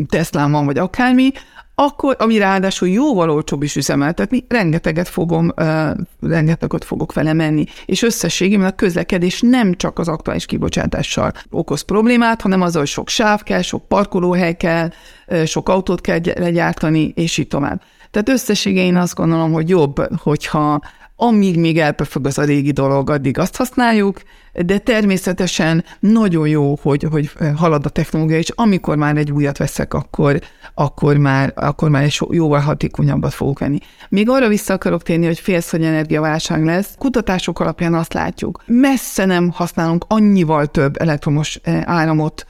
[0.08, 1.32] Teslám van, vagy akármi,
[1.76, 5.90] akkor, ami ráadásul jóval olcsóbb is üzemeltetni, rengeteget fogom, uh,
[6.22, 7.66] rengeteget fogok vele menni.
[7.86, 13.10] És összességében a közlekedés nem csak az aktuális kibocsátással okoz problémát, hanem azzal, hogy sok
[13.10, 14.90] sáv kell, sok parkolóhely kell,
[15.46, 17.82] sok autót kell legyártani, és így tovább.
[18.12, 20.82] Tehát összességében én azt gondolom, hogy jobb, hogyha
[21.22, 24.22] amíg még elpöfög az a régi dolog, addig azt használjuk,
[24.66, 29.94] de természetesen nagyon jó, hogy, hogy halad a technológia, és amikor már egy újat veszek,
[29.94, 30.40] akkor,
[30.74, 33.78] akkor, már, akkor már egy jóval hatékonyabbat fogok venni.
[34.10, 36.94] Még arra vissza akarok térni, hogy félsz, hogy energiaválság lesz.
[36.98, 42.46] Kutatások alapján azt látjuk, messze nem használunk annyival több elektromos eh, áramot,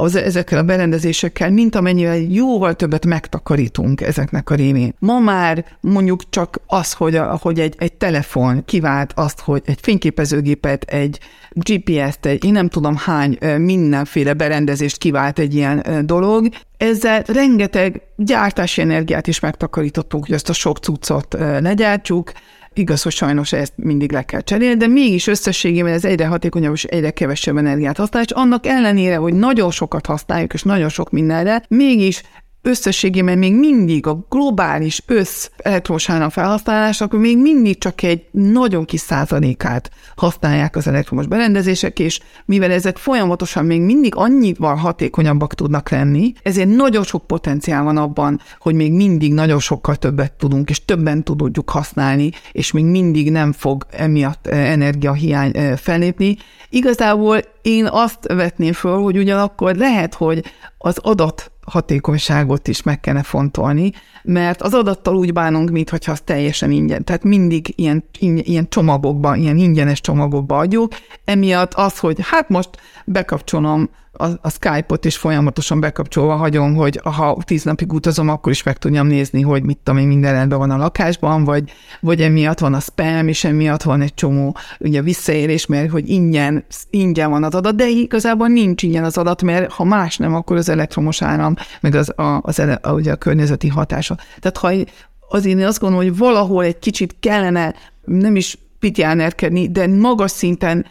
[0.00, 4.94] az, ezekkel a berendezésekkel, mint amennyivel jóval többet megtakarítunk ezeknek a révén.
[4.98, 9.78] Ma már mondjuk csak az, hogy, a, hogy egy, egy telefon kivált azt, hogy egy
[9.82, 11.18] fényképezőgépet, egy
[11.52, 18.80] GPS-t, egy én nem tudom hány mindenféle berendezést kivált egy ilyen dolog, ezzel rengeteg gyártási
[18.80, 22.32] energiát is megtakarítottunk, hogy ezt a sok cuccot legyártsuk,
[22.74, 26.84] Igaz, hogy sajnos ezt mindig le kell cserélni, de mégis összességében ez egyre hatékonyabb és
[26.84, 31.64] egyre kevesebb energiát használ, és annak ellenére, hogy nagyon sokat használjuk, és nagyon sok mindenre,
[31.68, 32.22] mégis
[32.62, 38.84] összességében még mindig a globális össz elektromos áram felhasználás, akkor még mindig csak egy nagyon
[38.84, 45.90] kis százalékát használják az elektromos berendezések, és mivel ezek folyamatosan még mindig annyival hatékonyabbak tudnak
[45.90, 50.84] lenni, ezért nagyon sok potenciál van abban, hogy még mindig nagyon sokkal többet tudunk, és
[50.84, 56.36] többen tudjuk használni, és még mindig nem fog emiatt eh, energiahiány eh, felépni.
[56.68, 60.44] Igazából én azt vetném föl, hogy ugyanakkor lehet, hogy
[60.82, 66.70] az adat hatékonyságot is meg kellene fontolni, mert az adattal úgy bánunk, mintha az teljesen
[66.70, 67.04] ingyen.
[67.04, 70.92] Tehát mindig ilyen, ilyen csomagokban, ilyen ingyenes csomagokba adjuk.
[71.24, 72.70] Emiatt az, hogy hát most
[73.04, 78.62] bekapcsolom a, a Skype-ot is folyamatosan bekapcsolva hagyom, hogy ha tíz napig utazom, akkor is
[78.62, 82.58] meg tudjam nézni, hogy mit tudom én, minden rendben van a lakásban, vagy, vagy emiatt
[82.58, 87.44] van a spam, és emiatt van egy csomó ugye visszaérés, mert hogy ingyen, ingyen van
[87.44, 91.22] az adat, de igazából nincs ingyen az adat, mert ha más nem, akkor az elektromos
[91.22, 94.16] áram, meg az, a, az, a, ugye a környezeti hatása.
[94.40, 94.92] Tehát ha
[95.28, 100.86] azért én azt gondolom, hogy valahol egy kicsit kellene nem is pitjánérkedni, de magas szinten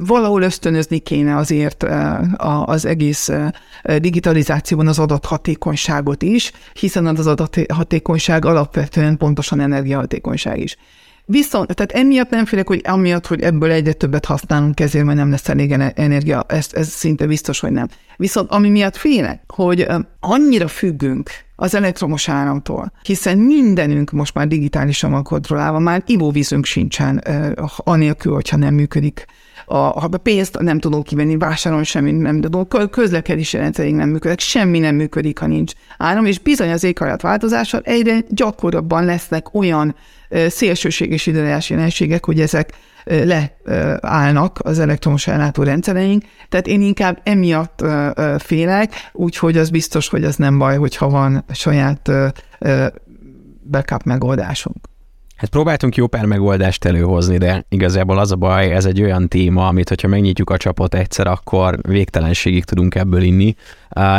[0.00, 1.84] valahol ösztönözni kéne azért
[2.64, 3.30] az egész
[3.98, 10.76] digitalizációban az adathatékonyságot is, hiszen az adathatékonyság alapvetően pontosan energiahatékonyság is.
[11.24, 15.30] Viszont, tehát emiatt nem félek, hogy amiatt, hogy ebből egyre többet használunk, ezért majd nem
[15.30, 17.88] lesz elég energia, ez, ez szinte biztos, hogy nem.
[18.16, 19.86] Viszont ami miatt félek, hogy
[20.20, 27.22] annyira függünk az elektromos áramtól, hiszen mindenünk most már digitálisan van kontrollálva, már ivóvízünk sincsen,
[27.76, 29.26] anélkül, hogyha nem működik
[29.66, 34.78] a, a pénzt nem tudunk kivenni, vásárolni semmit nem tudunk, közlekedési rendszerünk nem működik, semmi
[34.78, 39.94] nem működik, ha nincs áram, és bizony az éghajlatváltozással egyre gyakorabban lesznek olyan
[40.48, 42.72] szélsőséges időjárási jelenségek, hogy ezek
[43.04, 47.84] leállnak az elektromos ellátó rendszereink, tehát én inkább emiatt
[48.38, 52.10] félek, úgyhogy az biztos, hogy az nem baj, hogyha van saját
[53.70, 54.91] backup megoldásunk.
[55.36, 59.66] Hát próbáltunk jó pár megoldást előhozni, de igazából az a baj, ez egy olyan téma,
[59.66, 63.54] amit hogyha megnyitjuk a csapot egyszer, akkor végtelenségig tudunk ebből inni.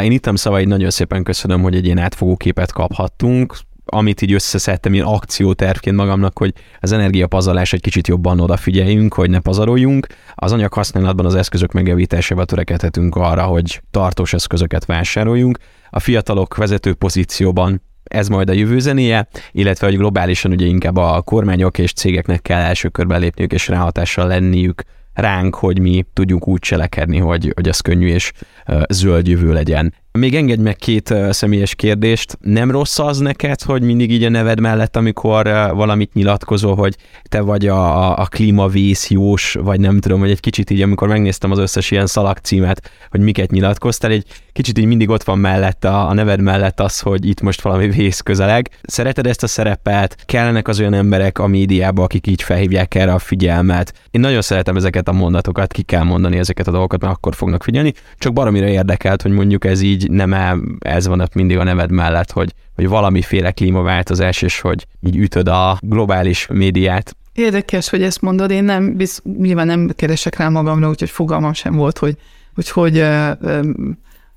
[0.03, 3.55] Én ittam szavaid nagyon szépen köszönöm, hogy egy ilyen átfogó képet kaphattunk
[3.86, 9.39] amit így összeszedtem ilyen akciótervként magamnak, hogy az energiapazarlás egy kicsit jobban odafigyeljünk, hogy ne
[9.39, 10.07] pazaroljunk.
[10.36, 15.57] Az anyaghasználatban az eszközök megjavításával törekedhetünk arra, hogy tartós eszközöket vásároljunk.
[15.89, 17.82] A fiatalok vezető pozícióban
[18.14, 22.61] ez majd a jövő zenéje, illetve hogy globálisan ugye inkább a kormányok és cégeknek kell
[22.61, 24.84] első körben lépniük és ráhatással lenniük
[25.14, 28.32] ránk, hogy mi tudjunk úgy cselekedni, hogy, hogy ez könnyű és
[28.89, 29.93] zöld jövő legyen.
[30.20, 32.38] Még engedj meg két személyes kérdést.
[32.41, 35.43] Nem rossz az neked, hogy mindig így a neved mellett, amikor
[35.74, 40.70] valamit nyilatkozol, hogy te vagy a, a, a klímavízjós, vagy nem tudom, hogy egy kicsit
[40.70, 45.24] így, amikor megnéztem az összes ilyen szalagcímet, hogy miket nyilatkoztál, egy kicsit így mindig ott
[45.24, 48.70] van mellett a, a neved mellett az, hogy itt most valami vész közeleg.
[48.84, 50.18] Szereted ezt a szerepet?
[50.26, 53.93] Kellenek az olyan emberek a médiába, akik így felhívják erre a figyelmet?
[54.11, 57.64] Én nagyon szeretem ezeket a mondatokat, ki kell mondani ezeket a dolgokat, mert akkor fognak
[57.64, 57.93] figyelni.
[58.18, 61.91] Csak baromira érdekelt, hogy mondjuk ez így nem -e, ez van ott mindig a neved
[61.91, 67.16] mellett, hogy, hogy valamiféle klímaváltozás, és hogy így ütöd a globális médiát.
[67.34, 71.76] Érdekes, hogy ezt mondod, én nem, biz, nyilván nem keresek rá magamra, úgyhogy fogalmam sem
[71.76, 72.18] volt, hogy
[72.56, 73.04] hogy, hogy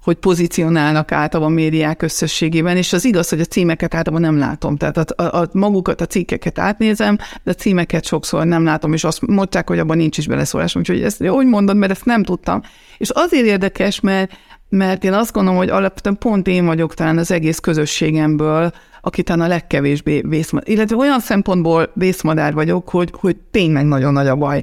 [0.07, 4.77] hogy pozícionálnak általában médiák összességében, és az igaz, hogy a címeket általában nem látom.
[4.77, 9.05] Tehát a, a, a magukat, a cikkeket átnézem, de a címeket sokszor nem látom, és
[9.05, 10.77] azt mondták, hogy abban nincs is beleszólás.
[10.77, 12.63] Úgyhogy ezt úgy mondod, mert ezt nem tudtam.
[12.99, 14.33] És azért érdekes, mert,
[14.69, 19.47] mert én azt gondolom, hogy alapvetően pont én vagyok talán az egész közösségemből, aki talán
[19.47, 24.63] a legkevésbé vészmadár, illetve olyan szempontból vészmadár vagyok, hogy, hogy tényleg nagyon nagy a baj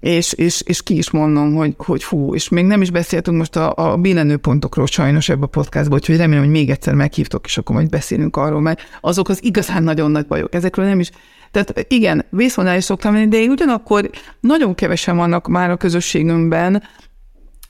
[0.00, 3.56] és, és, és ki is mondom, hogy, hogy fú, és még nem is beszéltünk most
[3.56, 7.74] a, a billenőpontokról sajnos ebbe a podcastban, úgyhogy remélem, hogy még egyszer meghívtok, és akkor
[7.76, 10.54] majd beszélünk arról, mert azok az igazán nagyon nagy bajok.
[10.54, 11.10] Ezekről nem is,
[11.50, 16.82] tehát igen, vészvonal is szoktam lenni, de ugyanakkor nagyon kevesen vannak már a közösségünkben,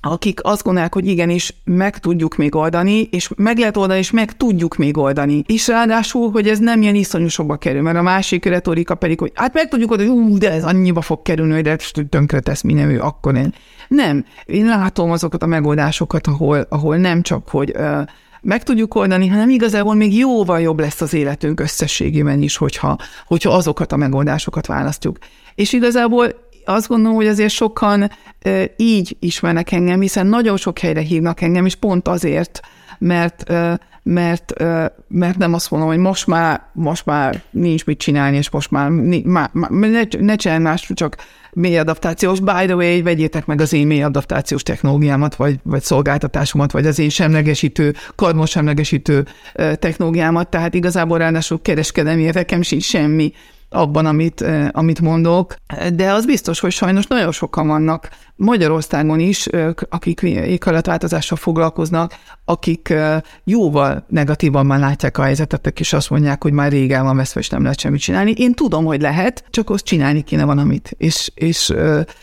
[0.00, 4.36] akik azt gondolják, hogy igenis meg tudjuk még oldani, és meg lehet oldani, és meg
[4.36, 5.42] tudjuk még oldani.
[5.46, 9.54] És ráadásul, hogy ez nem ilyen iszonyosokba kerül, mert a másik retorika pedig, hogy hát
[9.54, 11.76] meg tudjuk oldani, hogy de ez annyiba fog kerülni, hogy de
[12.08, 13.54] tönkre tesz minden ő, akkor én.
[13.88, 14.24] Nem.
[14.44, 18.00] Én látom azokat a megoldásokat, ahol, ahol nem csak, hogy uh,
[18.40, 23.50] meg tudjuk oldani, hanem igazából még jóval jobb lesz az életünk összességében is, hogyha, hogyha
[23.50, 25.18] azokat a megoldásokat választjuk.
[25.54, 28.10] És igazából azt gondolom, hogy azért sokan
[28.76, 32.60] így ismernek engem, hiszen nagyon sok helyre hívnak engem, és pont azért,
[32.98, 33.52] mert,
[34.02, 34.52] mert,
[35.08, 38.90] mert nem azt mondom, hogy most már, most már nincs mit csinálni, és most már,
[39.24, 41.16] má, má, ne, ne csinálj más, csak
[41.52, 42.40] mély adaptációs.
[42.40, 46.98] By the way, vegyétek meg az én mély adaptációs technológiámat, vagy, vagy szolgáltatásomat, vagy az
[46.98, 53.32] én semlegesítő, karbon semlegesítő technológiámat, tehát igazából ráadásul kereskedelmi érdekem sincs semmi
[53.70, 55.54] abban, amit, amit mondok,
[55.94, 59.48] de az biztos, hogy sajnos nagyon sokan vannak Magyarországon is,
[59.88, 62.14] akik éghajlatváltozással foglalkoznak,
[62.44, 62.94] akik
[63.44, 67.48] jóval negatívabban látják a helyzetet, és azt mondják, hogy már rég el van veszve, és
[67.48, 68.30] nem lehet semmit csinálni.
[68.36, 71.72] Én tudom, hogy lehet, csak azt csinálni kéne valamit, és, és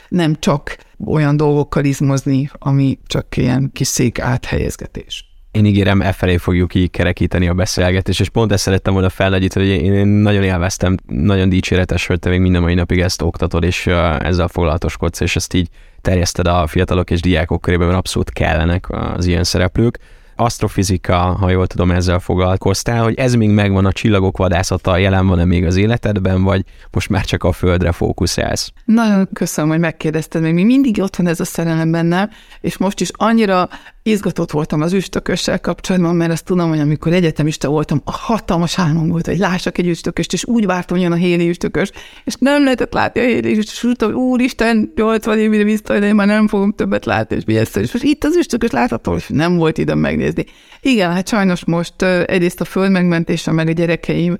[0.10, 6.38] nem csak olyan dolgokkal izmozni, ami csak ilyen kis szék áthelyezgetés én ígérem, e felé
[6.38, 10.98] fogjuk így kerekíteni a beszélgetést, és pont ezt szerettem volna felnegyíteni, hogy én nagyon élveztem,
[11.08, 13.88] nagyon dicséretes, hogy te még minden mai napig ezt oktatod, és
[14.20, 15.70] ezzel foglalatoskodsz, és ezt így
[16.02, 20.00] terjeszted a fiatalok és diákok körében, mert abszolút kellenek az ilyen szereplők
[20.36, 25.46] asztrofizika, ha jól tudom, ezzel foglalkoztál, hogy ez még megvan a csillagok vadászata, jelen van-e
[25.46, 28.72] még az életedben, vagy most már csak a földre fókuszálsz?
[28.86, 32.30] Nagyon köszönöm, hogy megkérdezted, még mindig ott van ez a szerelem bennem,
[32.62, 33.70] és most is annyira
[34.08, 39.08] izgatott voltam az üstökössel kapcsolatban, mert azt tudom, hogy amikor egyetemista voltam, a hatalmas álmom
[39.08, 41.92] volt, hogy lássak egy üstököst, és úgy vártam, hogy jön a héli üstökös,
[42.24, 46.06] és nem lehetett látni a héli üstökös, és úgy hogy úristen, 80 évre vissza, de
[46.06, 49.16] én már nem fogom többet látni, és mi ezt, és most itt az üstökös látható,
[49.16, 50.46] és nem volt időm megnézni.
[50.82, 54.36] Igen, hát sajnos most egyrészt a föld megmentése, meg a gyerekeim,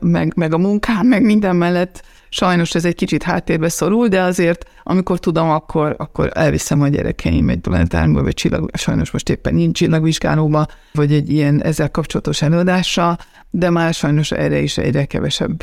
[0.00, 2.02] meg, meg a munkám, meg minden mellett
[2.34, 7.48] Sajnos ez egy kicsit háttérbe szorul, de azért, amikor tudom, akkor, akkor elviszem a gyerekeim
[7.48, 13.18] egy planetárba, vagy csillag, sajnos most éppen nincs csillagvizsgálóba, vagy egy ilyen ezzel kapcsolatos előadással,
[13.50, 15.62] de már sajnos erre is egyre kevesebb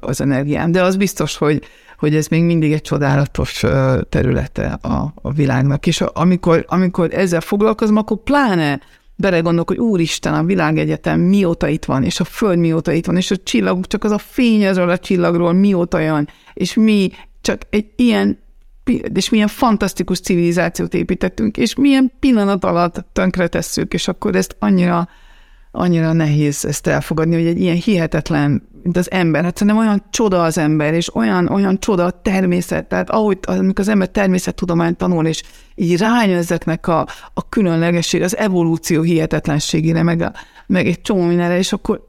[0.00, 0.72] az energiám.
[0.72, 1.62] De az biztos, hogy,
[1.98, 3.64] hogy ez még mindig egy csodálatos
[4.08, 5.86] területe a, a világnak.
[5.86, 8.80] És amikor, amikor ezzel foglalkozom, akkor pláne
[9.20, 13.30] belegondolok, hogy úristen, a világegyetem mióta itt van, és a föld mióta itt van, és
[13.30, 17.10] a csillagok, csak az a fény azról a csillagról mióta jön, és mi
[17.40, 18.38] csak egy ilyen
[19.14, 25.08] és milyen fantasztikus civilizációt építettünk, és milyen pillanat alatt tönkretesszük, és akkor ezt annyira,
[25.72, 29.44] annyira nehéz ezt elfogadni, hogy egy ilyen hihetetlen mint az ember.
[29.44, 32.86] Hát szerintem olyan csoda az ember, és olyan, olyan csoda a természet.
[32.86, 35.42] Tehát ahogy amikor az ember természettudományt tanul, és
[35.74, 40.32] így rájön ezeknek a, a különlegesség, az evolúció hihetetlenségére, meg, a,
[40.66, 42.08] meg egy csomó mindenre, és akkor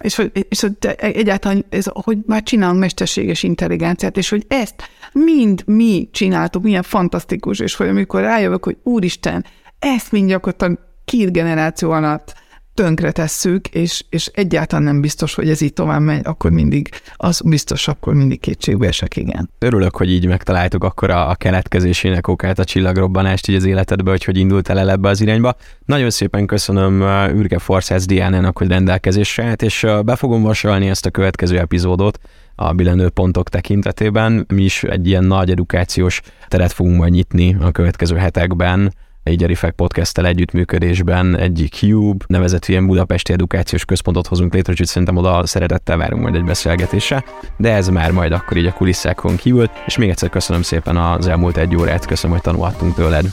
[0.00, 4.74] és, hogy, és hogy egyáltalán, ez, hogy már csinálunk mesterséges intelligenciát, és hogy ezt
[5.12, 9.44] mind mi csináltuk, milyen fantasztikus, és hogy amikor rájövök, hogy úristen,
[9.78, 12.34] ezt mind gyakorlatilag két generáció alatt
[12.80, 17.40] tönkre tesszük, és, és egyáltalán nem biztos, hogy ez így tovább megy, akkor mindig, az
[17.44, 19.50] biztos, akkor mindig kétségbe esek, igen.
[19.58, 24.24] Örülök, hogy így megtaláltuk akkor a, a keletkezésének okát, a csillagrobbanást így az életedbe, hogy
[24.24, 25.54] hogy indultál el ebbe az irányba.
[25.84, 30.88] Nagyon szépen köszönöm uh, Ürge Forces Diánának, hogy rendelkezésre állt, és uh, be fogom vasalni
[30.88, 32.18] ezt a következő epizódot,
[32.54, 34.44] a billenő pontok tekintetében.
[34.54, 38.92] Mi is egy ilyen nagy edukációs teret fogunk majd nyitni a következő hetekben,
[39.22, 45.16] egy Erifek podcast együttműködésben egy Cube nevezetű ilyen budapesti edukációs központot hozunk létre, úgyhogy szerintem
[45.16, 47.24] oda szeretettel várunk majd egy beszélgetésre,
[47.56, 51.26] de ez már majd akkor így a kulisszákon kívül, és még egyszer köszönöm szépen az
[51.26, 53.26] elmúlt egy órát, köszönöm, hogy tanulhattunk tőled.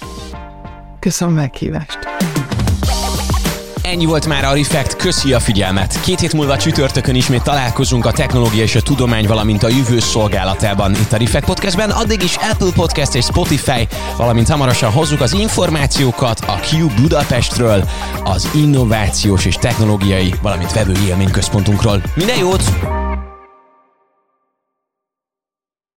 [0.99, 1.99] Köszönöm meghívást.
[3.91, 5.99] Ennyi volt már a Refekt, köszi a figyelmet.
[6.01, 10.91] Két hét múlva csütörtökön ismét találkozunk a technológia és a tudomány, valamint a jövő szolgálatában
[10.91, 11.89] itt a Refekt Podcastben.
[11.89, 17.89] Addig is Apple Podcast és Spotify, valamint hamarosan hozzuk az információkat a Cube Budapestről,
[18.23, 22.01] az innovációs és technológiai, valamint vevői élményközpontunkról.
[22.15, 22.63] Minden jót!